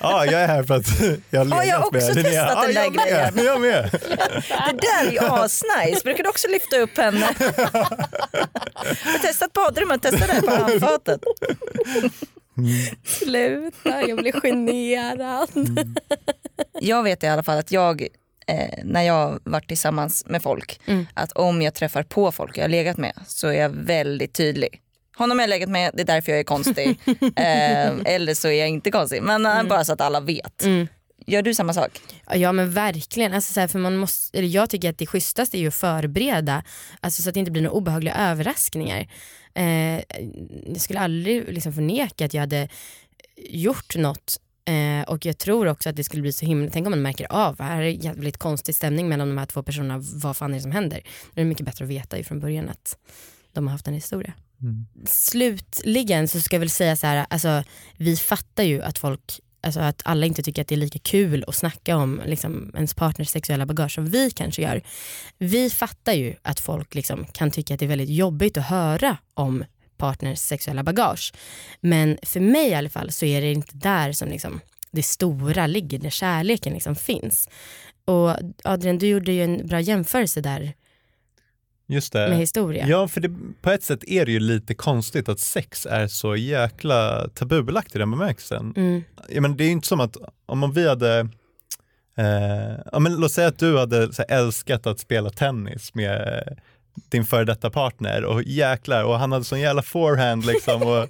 ja 0.00 0.24
jag 0.24 0.32
är 0.42 0.46
här 0.46 0.62
för 0.62 0.74
att 0.74 1.00
jag 1.30 1.44
har 1.44 1.46
Ja, 1.56 1.64
jag 1.64 1.76
har 1.78 1.92
legat 1.92 1.92
med 1.92 2.02
också 2.02 2.14
Linnea. 2.14 2.44
testat 2.46 2.64
den 2.66 2.74
ja, 2.74 2.90
där 3.04 3.22
jag 3.22 3.34
med, 3.34 3.44
Jag 3.44 3.60
med. 3.60 3.90
Det 4.70 4.78
där 4.80 5.06
är 5.08 5.12
ju 5.12 5.18
asnice, 5.18 6.00
brukar 6.04 6.22
du 6.22 6.28
också 6.28 6.48
lyfta 6.48 6.76
upp 6.76 6.96
henne? 6.98 7.28
Jag 9.04 9.12
har 9.12 9.18
testat 9.22 9.52
badrummet, 9.52 10.02
testa 10.02 10.26
det 10.26 10.32
här 10.32 10.40
på 10.42 10.50
handfatet. 10.50 11.20
Sluta, 13.04 14.02
jag 14.08 14.18
blir 14.18 14.32
generad. 14.40 15.48
Jag 16.80 17.02
vet 17.02 17.22
i 17.22 17.26
alla 17.26 17.42
fall 17.42 17.58
att 17.58 17.72
jag, 17.72 18.06
eh, 18.48 18.84
när 18.84 19.02
jag 19.02 19.40
varit 19.44 19.68
tillsammans 19.68 20.26
med 20.26 20.42
folk, 20.42 20.80
Mm. 20.86 21.06
att 21.14 21.32
om 21.32 21.62
jag 21.62 21.74
träffar 21.74 22.02
på 22.02 22.32
folk 22.32 22.56
jag 22.58 22.64
har 22.64 22.68
legat 22.68 22.96
med 22.96 23.12
så 23.26 23.48
är 23.48 23.60
jag 23.60 23.68
väldigt 23.70 24.32
tydlig. 24.34 24.80
Honom 25.16 25.38
har 25.38 25.42
jag 25.42 25.50
legat 25.50 25.68
med, 25.68 25.90
det 25.94 26.02
är 26.02 26.06
därför 26.06 26.32
jag 26.32 26.38
är 26.38 26.44
konstig. 26.44 26.88
eh, 27.36 27.92
eller 28.04 28.34
så 28.34 28.48
är 28.48 28.52
jag 28.60 28.68
inte 28.68 28.90
konstig. 28.90 29.22
Men 29.22 29.46
eh, 29.46 29.62
bara 29.62 29.84
så 29.84 29.92
att 29.92 30.00
alla 30.00 30.20
vet. 30.20 30.62
Mm. 30.62 30.88
Gör 31.26 31.42
du 31.42 31.54
samma 31.54 31.72
sak? 31.72 32.00
Ja 32.34 32.52
men 32.52 32.72
verkligen. 32.72 33.34
Alltså, 33.34 33.52
så 33.52 33.60
här, 33.60 33.68
för 33.68 33.78
man 33.78 33.96
måste, 33.96 34.38
eller 34.38 34.48
jag 34.48 34.70
tycker 34.70 34.90
att 34.90 34.98
det 34.98 35.06
schysstaste 35.06 35.58
är 35.58 35.60
ju 35.60 35.68
att 35.68 35.74
förbereda 35.74 36.62
alltså, 37.00 37.22
så 37.22 37.28
att 37.28 37.34
det 37.34 37.40
inte 37.40 37.50
blir 37.52 37.62
några 37.62 37.74
obehagliga 37.76 38.14
överraskningar. 38.14 39.08
Eh, 39.54 40.00
jag 40.66 40.80
skulle 40.80 41.00
aldrig 41.00 41.52
liksom, 41.52 41.72
förneka 41.72 42.24
att 42.24 42.34
jag 42.34 42.40
hade 42.40 42.68
gjort 43.50 43.96
något 43.96 44.40
eh, 44.68 45.02
och 45.02 45.26
jag 45.26 45.38
tror 45.38 45.66
också 45.66 45.88
att 45.88 45.96
det 45.96 46.04
skulle 46.04 46.22
bli 46.22 46.32
så 46.32 46.46
himla, 46.46 46.70
tänk 46.72 46.86
om 46.86 46.90
man 46.90 47.02
märker 47.02 47.32
av, 47.32 47.60
här 47.60 47.80
är 47.80 47.84
det 47.84 47.90
jävligt 47.90 48.36
konstig 48.36 48.74
stämning 48.74 49.08
mellan 49.08 49.28
de 49.28 49.38
här 49.38 49.46
två 49.46 49.62
personerna, 49.62 49.98
vad 50.14 50.36
fan 50.36 50.50
är 50.50 50.54
det 50.54 50.62
som 50.62 50.72
händer? 50.72 51.00
Då 51.34 51.40
är 51.40 51.44
det 51.44 51.48
mycket 51.48 51.66
bättre 51.66 51.84
att 51.84 51.90
veta 51.90 52.18
ju 52.18 52.24
från 52.24 52.40
början 52.40 52.68
att 52.68 52.98
de 53.52 53.66
har 53.66 53.72
haft 53.72 53.88
en 53.88 53.94
historia. 53.94 54.32
Mm. 54.60 54.86
Slutligen 55.06 56.28
så 56.28 56.40
ska 56.40 56.56
jag 56.56 56.60
väl 56.60 56.70
säga 56.70 56.96
så 56.96 57.06
här, 57.06 57.26
alltså, 57.30 57.64
vi 57.96 58.16
fattar 58.16 58.62
ju 58.62 58.82
att 58.82 58.98
folk 58.98 59.40
Alltså 59.60 59.80
att 59.80 60.02
alla 60.04 60.26
inte 60.26 60.42
tycker 60.42 60.62
att 60.62 60.68
det 60.68 60.74
är 60.74 60.76
lika 60.76 60.98
kul 60.98 61.44
att 61.48 61.54
snacka 61.54 61.96
om 61.96 62.20
liksom, 62.26 62.72
ens 62.74 62.94
partners 62.94 63.28
sexuella 63.28 63.66
bagage 63.66 63.94
som 63.94 64.06
vi 64.06 64.30
kanske 64.30 64.62
gör. 64.62 64.82
Vi 65.38 65.70
fattar 65.70 66.12
ju 66.12 66.34
att 66.42 66.60
folk 66.60 66.94
liksom, 66.94 67.26
kan 67.26 67.50
tycka 67.50 67.74
att 67.74 67.80
det 67.80 67.86
är 67.86 67.88
väldigt 67.88 68.08
jobbigt 68.08 68.56
att 68.56 68.66
höra 68.66 69.16
om 69.34 69.64
partners 69.98 70.38
sexuella 70.38 70.82
bagage. 70.82 71.32
Men 71.80 72.18
för 72.22 72.40
mig 72.40 72.68
i 72.68 72.74
alla 72.74 72.88
fall 72.90 73.10
så 73.12 73.24
är 73.26 73.40
det 73.40 73.52
inte 73.52 73.76
där 73.76 74.12
som 74.12 74.28
liksom, 74.28 74.60
det 74.90 75.02
stora 75.02 75.66
ligger, 75.66 75.98
där 75.98 76.10
kärleken 76.10 76.72
liksom 76.72 76.96
finns. 76.96 77.48
Och 78.04 78.36
Adrian, 78.64 78.98
du 78.98 79.06
gjorde 79.06 79.32
ju 79.32 79.44
en 79.44 79.66
bra 79.66 79.80
jämförelse 79.80 80.40
där 80.40 80.72
Just 81.86 82.12
det. 82.12 82.28
med 82.28 82.38
historia. 82.38 82.86
Ja, 82.88 83.08
för 83.08 83.20
det, 83.20 83.30
på 83.62 83.70
ett 83.70 83.82
sätt 83.82 84.04
är 84.06 84.26
det 84.26 84.32
ju 84.32 84.40
lite 84.40 84.74
konstigt 84.74 85.28
att 85.28 85.40
sex 85.40 85.86
är 85.86 86.06
så 86.06 86.36
jäkla 86.36 87.28
tabubelagt 87.34 87.94
i 87.96 87.98
den 87.98 88.10
bemärkelsen. 88.10 88.72
Mm, 88.76 89.02
Ja, 89.28 89.40
men 89.40 89.56
det 89.56 89.64
är 89.64 89.66
ju 89.66 89.72
inte 89.72 89.88
som 89.88 90.00
att 90.00 90.16
om 90.46 90.72
vi 90.72 90.88
hade, 90.88 91.18
eh, 92.18 92.80
ja, 92.92 92.98
men 92.98 93.16
låt 93.16 93.32
säga 93.32 93.48
att 93.48 93.58
du 93.58 93.78
hade 93.78 93.96
här, 94.18 94.26
älskat 94.28 94.86
att 94.86 95.00
spela 95.00 95.30
tennis 95.30 95.94
med 95.94 96.58
din 97.08 97.24
före 97.24 97.44
detta 97.44 97.70
partner 97.70 98.24
och 98.24 98.42
jäklar, 98.42 99.04
och 99.04 99.18
han 99.18 99.32
hade 99.32 99.44
sån 99.44 99.60
jävla 99.60 99.82
forehand 99.82 100.46
liksom. 100.46 100.82
Och, 100.82 101.06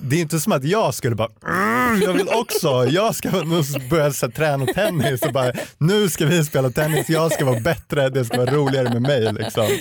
det 0.00 0.16
är 0.16 0.20
inte 0.20 0.40
som 0.40 0.52
att 0.52 0.64
jag 0.64 0.94
skulle 0.94 1.14
bara, 1.16 1.28
"Mm, 1.46 2.02
jag 2.02 2.12
vill 2.12 2.28
också, 2.28 2.86
jag 2.88 3.14
ska 3.14 3.30
börja 3.90 4.12
så 4.12 4.26
här, 4.26 4.32
träna 4.32 4.66
tennis 4.66 5.22
och 5.22 5.32
bara, 5.32 5.52
nu 5.78 6.08
ska 6.08 6.26
vi 6.26 6.44
spela 6.44 6.70
tennis, 6.70 7.08
jag 7.08 7.32
ska 7.32 7.44
vara 7.44 7.60
bättre, 7.60 8.08
det 8.08 8.24
ska 8.24 8.36
vara 8.36 8.50
roligare 8.50 8.88
med 8.88 9.02
mig. 9.02 9.32
Liksom. 9.32 9.66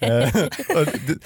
Eh, 0.00 0.28
det, 1.06 1.18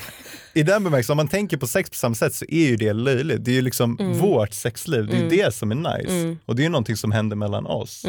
I 0.54 0.62
den 0.62 0.84
bemärkelsen, 0.84 1.12
om 1.12 1.16
man 1.16 1.28
tänker 1.28 1.56
på 1.56 1.66
sex 1.66 1.90
på 1.90 1.96
samma 1.96 2.14
sätt 2.14 2.34
så 2.34 2.44
är 2.48 2.66
ju 2.66 2.76
det 2.76 2.92
löjligt. 2.92 3.44
Det 3.44 3.50
är 3.50 3.54
ju 3.54 3.62
liksom 3.62 3.96
vårt 4.20 4.52
sexliv, 4.52 5.06
det 5.06 5.16
är 5.16 5.20
ju 5.20 5.28
det 5.28 5.54
som 5.54 5.70
är 5.70 5.74
nice. 5.98 6.12
Mm. 6.14 6.38
Och 6.46 6.56
det 6.56 6.62
är 6.62 6.64
ju 6.64 6.70
någonting 6.70 6.96
som 6.96 7.12
händer 7.12 7.36
mellan 7.36 7.66
oss. 7.66 8.04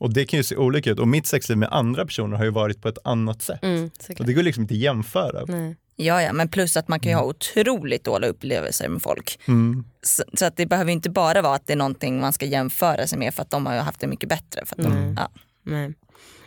Mm, 0.00 0.08
Och 0.08 0.14
det 0.14 0.24
kan 0.24 0.36
ju 0.36 0.42
se 0.44 0.56
olika 0.56 0.90
ut. 0.90 0.98
Och 0.98 1.08
mitt 1.08 1.26
sexliv 1.26 1.58
med 1.58 1.68
andra 1.72 2.04
personer 2.04 2.36
har 2.36 2.44
ju 2.44 2.50
varit 2.50 2.82
på 2.82 2.88
ett 2.88 2.98
annat 3.04 3.42
sätt. 3.42 3.62
mm, 3.62 3.90
Och 4.18 4.26
det 4.26 4.32
går 4.32 4.42
liksom 4.42 4.62
inte 4.62 4.74
att 4.74 4.80
jämföra. 4.80 5.44
Nej. 5.48 5.76
Ja, 5.96 6.22
ja, 6.22 6.32
men 6.32 6.48
plus 6.48 6.76
att 6.76 6.88
man 6.88 7.00
kan 7.00 7.12
ju 7.12 7.16
ha 7.16 7.24
otroligt 7.24 8.04
dåliga 8.04 8.30
upplevelser 8.30 8.88
med 8.88 9.02
folk. 9.02 9.38
Mm. 9.48 9.84
Så, 10.02 10.22
så 10.32 10.44
att 10.44 10.56
det 10.56 10.66
behöver 10.66 10.92
inte 10.92 11.10
bara 11.10 11.42
vara 11.42 11.54
att 11.54 11.66
det 11.66 11.72
är 11.72 11.76
någonting 11.76 12.20
man 12.20 12.32
ska 12.32 12.46
jämföra 12.46 13.06
sig 13.06 13.18
med 13.18 13.34
för 13.34 13.42
att 13.42 13.50
de 13.50 13.66
har 13.66 13.74
ju 13.74 13.80
haft 13.80 14.00
det 14.00 14.06
mycket 14.06 14.28
bättre. 14.28 14.66
För 14.66 14.76
att 14.76 14.82
de, 14.82 15.14
ja. 15.16 15.30
Nej. 15.62 15.94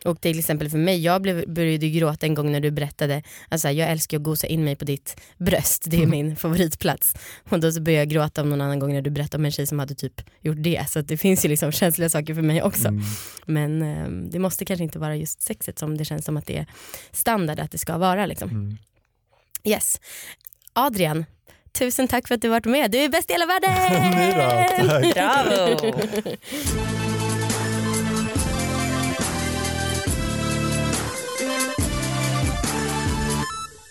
Och 0.06 0.22
till 0.22 0.40
exempel 0.40 0.70
för 0.70 0.78
mig, 0.78 1.04
jag 1.04 1.22
blev, 1.22 1.54
började 1.54 1.90
gråta 1.90 2.26
en 2.26 2.34
gång 2.34 2.52
när 2.52 2.60
du 2.60 2.72
berättade, 2.72 3.24
alltså 3.50 3.70
jag 3.70 3.90
älskar 3.90 4.18
att 4.18 4.24
gosa 4.24 4.48
in 4.48 4.64
mig 4.64 4.76
på 4.76 4.86
ditt 4.86 5.22
bröst, 5.38 5.84
det 5.88 6.04
är 6.04 6.08
min 6.08 6.36
favoritplats. 6.36 7.16
Och 7.50 7.60
då 7.60 7.72
så 7.72 7.82
började 7.82 8.02
jag 8.02 8.10
gråta 8.10 8.42
om 8.42 8.50
någon 8.50 8.62
annan 8.62 8.80
gång 8.80 8.94
när 8.94 9.02
du 9.02 9.10
berättade 9.10 9.42
om 9.42 9.46
en 9.46 9.52
tjej 9.52 9.68
som 9.68 9.80
hade 9.80 9.96
typ 9.96 10.22
gjort 10.42 10.58
det. 10.60 10.86
Så 10.90 11.00
att 11.00 11.08
det 11.08 11.18
finns 11.18 11.46
ju 11.46 11.50
liksom 11.50 11.72
känsliga 11.72 12.10
saker 12.10 12.36
för 12.36 12.42
mig 12.42 12.64
också. 12.64 12.88
Mm. 12.88 13.04
Men 13.46 13.82
eh, 13.82 14.30
det 14.32 14.40
måste 14.40 14.66
kanske 14.66 14.84
inte 14.84 15.00
vara 15.00 15.16
just 15.16 15.42
sexet 15.42 15.80
som 15.80 15.98
det 15.98 16.06
känns 16.06 16.26
som 16.26 16.38
att 16.38 16.46
det 16.46 16.58
är 16.58 16.66
standard 17.12 17.60
att 17.60 17.72
det 17.72 17.78
ska 17.78 17.98
vara. 17.98 18.26
Liksom. 18.26 18.50
Mm. 18.50 18.78
Yes. 19.64 20.02
Adrian, 20.74 21.26
tusen 21.72 22.08
tack 22.08 22.28
för 22.28 22.36
att 22.36 22.42
du 22.42 22.50
varit 22.50 22.66
med. 22.66 22.92
Du 22.92 22.98
är 22.98 23.10
bäst 23.10 23.30
i 23.30 23.34
hela 23.34 23.46
världen! 23.54 25.12
Bravo! 25.14 25.92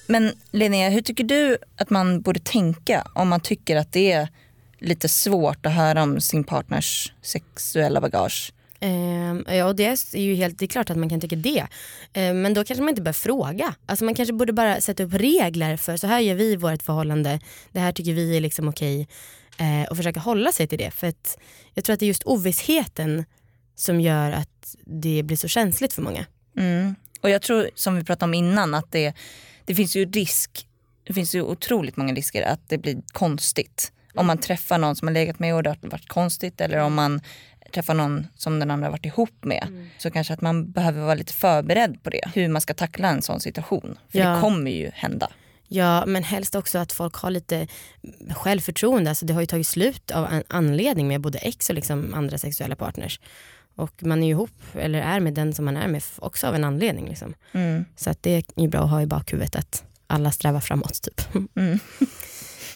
Men 0.07 0.33
Linnea, 0.51 0.88
hur 0.88 1.03
tycker 1.03 1.25
du 1.25 1.59
att 1.77 1.90
man 1.90 2.21
borde 2.21 2.40
tänka 2.40 3.07
om 3.14 3.29
man 3.29 3.40
tycker 3.40 3.77
att 3.77 3.92
det 3.92 4.12
är 4.12 4.29
lite 4.79 5.09
svårt 5.09 5.66
att 5.66 5.73
höra 5.73 6.03
om 6.03 6.21
sin 6.21 6.45
partners 6.45 7.12
sexuella 7.23 8.01
bagage? 8.01 8.53
Ehm, 8.81 9.45
ja, 9.49 9.64
och 9.64 9.77
det 9.77 9.85
är 9.85 10.19
ju 10.19 10.35
helt, 10.35 10.59
det 10.59 10.64
är 10.64 10.69
klart 10.69 10.90
att 10.90 10.97
man 10.97 11.09
kan 11.09 11.21
tycka 11.21 11.37
det. 11.37 11.66
Ehm, 12.12 12.42
men 12.42 12.55
då 12.55 12.64
kanske 12.64 12.83
man 12.83 12.88
inte 12.88 13.03
bör 13.03 13.12
fråga. 13.12 13.75
Alltså 13.87 14.05
man 14.05 14.14
kanske 14.14 14.33
borde 14.33 14.53
bara 14.53 14.81
sätta 14.81 15.03
upp 15.03 15.14
regler 15.14 15.77
för 15.77 15.97
så 15.97 16.07
här 16.07 16.21
gör 16.21 16.35
vi 16.35 16.53
i 16.53 16.57
vårt 16.57 16.83
förhållande. 16.83 17.40
Det 17.73 17.81
här 17.81 17.92
tycker 17.92 18.12
vi 18.12 18.37
är 18.37 18.40
liksom 18.40 18.69
okej. 18.69 19.09
Eh, 19.59 19.90
och 19.90 19.97
försöka 19.97 20.21
hålla 20.21 20.53
sig 20.53 20.66
till 20.66 20.79
det. 20.79 20.90
För 20.90 21.07
att 21.07 21.38
jag 21.75 21.85
tror 21.85 21.95
att 21.95 22.01
det 22.01 22.07
är 22.07 22.09
just 22.09 22.23
ovissheten 22.23 23.25
som 23.75 24.01
gör 24.01 24.33
att 24.33 24.77
det 24.85 25.23
blir 25.23 25.37
så 25.37 25.49
känsligt 25.49 25.92
för 25.92 26.03
många. 26.03 26.27
Mm. 26.57 26.95
Och 27.21 27.31
jag 27.31 27.42
tror 27.42 27.71
som 27.75 27.97
vi 27.97 28.05
pratade 28.05 28.25
om 28.25 28.35
innan 28.35 28.75
att 28.75 28.92
det, 28.92 29.14
det 29.66 29.74
finns 29.74 29.96
ju 29.96 30.11
risk, 30.11 30.66
det 31.07 31.12
finns 31.12 31.35
ju 31.35 31.42
otroligt 31.42 31.96
många 31.96 32.14
risker 32.14 32.42
att 32.42 32.68
det 32.68 32.79
blir 32.79 33.02
konstigt. 33.12 33.92
Om 34.14 34.26
man 34.26 34.38
träffar 34.38 34.79
någon 34.79 34.96
som 34.96 35.09
har 35.09 35.12
legat 35.12 35.38
med 35.38 35.55
och 35.55 35.62
det 35.62 35.70
har 35.70 35.90
varit 35.90 36.09
konstigt 36.09 36.61
eller 36.61 36.79
om 36.79 36.94
man 36.94 37.20
träffar 37.72 37.94
någon 37.94 38.26
som 38.37 38.59
den 38.59 38.70
andra 38.70 38.87
har 38.87 38.90
varit 38.92 39.05
ihop 39.07 39.44
med. 39.44 39.88
Så 39.98 40.11
kanske 40.11 40.35
att 40.35 40.40
man 40.40 40.70
behöver 40.70 41.00
vara 41.02 41.14
lite 41.14 41.33
förberedd 41.33 42.02
på 42.02 42.11
det. 42.11 42.20
Hur 42.35 42.48
man 42.48 42.61
ska 42.61 42.74
tackla 42.74 43.09
en 43.09 43.22
sån 43.22 43.40
situation. 43.40 43.98
För 44.09 44.18
Ja. 44.18 44.29
det 44.35 44.40
kommer 44.40 44.70
ju 44.70 44.90
hända. 44.94 45.31
Ja 45.68 46.07
men 46.07 46.24
helst 46.24 46.55
också 46.55 46.79
att 46.79 46.92
folk 46.92 47.14
har 47.14 47.31
lite 47.31 47.66
självförtroende. 48.31 49.11
Alltså 49.11 49.26
det 49.26 49.35
har 49.35 49.40
ju 49.40 49.46
tagit 49.46 49.66
slut 49.66 50.11
av 50.11 50.33
en 50.33 50.42
anledning 50.48 51.09
med 51.09 51.20
både 51.20 51.38
ex 51.38 51.68
och 51.68 51.74
liksom 51.74 52.14
andra 52.14 52.38
sexuella 52.38 52.76
partners. 52.76 53.20
Och 53.77 54.03
man 54.03 54.23
är 54.23 54.27
ju 54.27 54.33
ihop 54.33 54.51
eller 54.75 55.01
är 55.01 55.21
med 55.21 55.35
den 55.35 55.55
som 55.55 55.65
man 55.65 55.77
är 55.77 55.89
med 55.89 56.03
också 56.19 56.47
av 56.47 56.55
en 56.55 56.65
anledning. 56.65 57.09
Liksom. 57.09 57.35
Mm. 57.53 57.85
Så 57.97 58.11
att 58.11 58.23
det 58.23 58.31
är 58.31 58.62
ju 58.62 58.69
bra 58.69 58.81
att 58.81 58.91
ha 58.91 59.03
i 59.03 59.07
bakhuvudet 59.07 59.57
att 59.57 59.85
alla 60.07 60.33
strävar 60.33 60.61
framåt. 60.61 61.03
Typ. 61.03 61.21
Mm. 61.57 61.79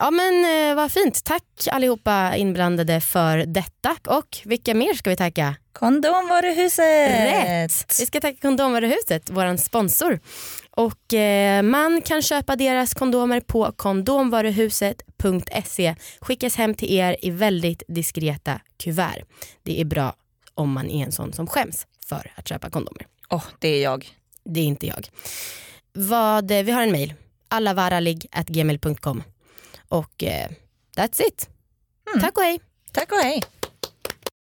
Ja 0.02 0.10
men 0.10 0.68
eh, 0.70 0.74
vad 0.76 0.92
fint. 0.92 1.24
Tack 1.24 1.44
allihopa 1.70 2.36
inblandade 2.36 3.00
för 3.00 3.38
detta. 3.38 3.96
Och 4.06 4.38
vilka 4.44 4.74
mer 4.74 4.94
ska 4.94 5.10
vi 5.10 5.16
tacka? 5.16 5.54
Kondomvaruhuset! 5.72 7.10
Rätt! 7.10 8.00
Vi 8.00 8.06
ska 8.06 8.20
tacka 8.20 8.38
Kondomvaruhuset, 8.40 9.30
vår 9.30 9.56
sponsor. 9.56 10.20
Och 10.70 11.14
eh, 11.14 11.62
man 11.62 12.02
kan 12.02 12.22
köpa 12.22 12.56
deras 12.56 12.94
kondomer 12.94 13.40
på 13.40 13.72
kondomvaruhuset.se. 13.76 15.94
Skickas 16.20 16.56
hem 16.56 16.74
till 16.74 16.92
er 16.92 17.16
i 17.22 17.30
väldigt 17.30 17.82
diskreta 17.88 18.60
kuvert. 18.76 19.24
Det 19.62 19.80
är 19.80 19.84
bra 19.84 20.14
om 20.60 20.72
man 20.72 20.90
är 20.90 21.04
en 21.04 21.12
sån 21.12 21.32
som 21.32 21.46
skäms 21.46 21.86
för 22.06 22.32
att 22.36 22.48
köpa 22.48 22.70
kondomer. 22.70 23.06
Åh, 23.28 23.44
det 23.58 23.68
är 23.68 23.82
jag. 23.82 24.08
Det 24.44 24.60
är 24.60 24.64
inte 24.64 24.86
jag. 24.86 25.08
Vad, 25.92 26.50
eh, 26.50 26.62
vi 26.62 26.72
har 26.72 26.82
en 26.82 26.92
mail, 26.92 27.14
allavaralig.gmail.com 27.48 29.22
och 29.88 30.22
eh, 30.24 30.50
that's 30.96 31.22
it. 31.22 31.48
Tack 32.20 32.36
och 32.36 32.42
hej. 32.42 32.60
Tack 32.92 33.12
och 33.12 33.18
hej. 33.18 33.42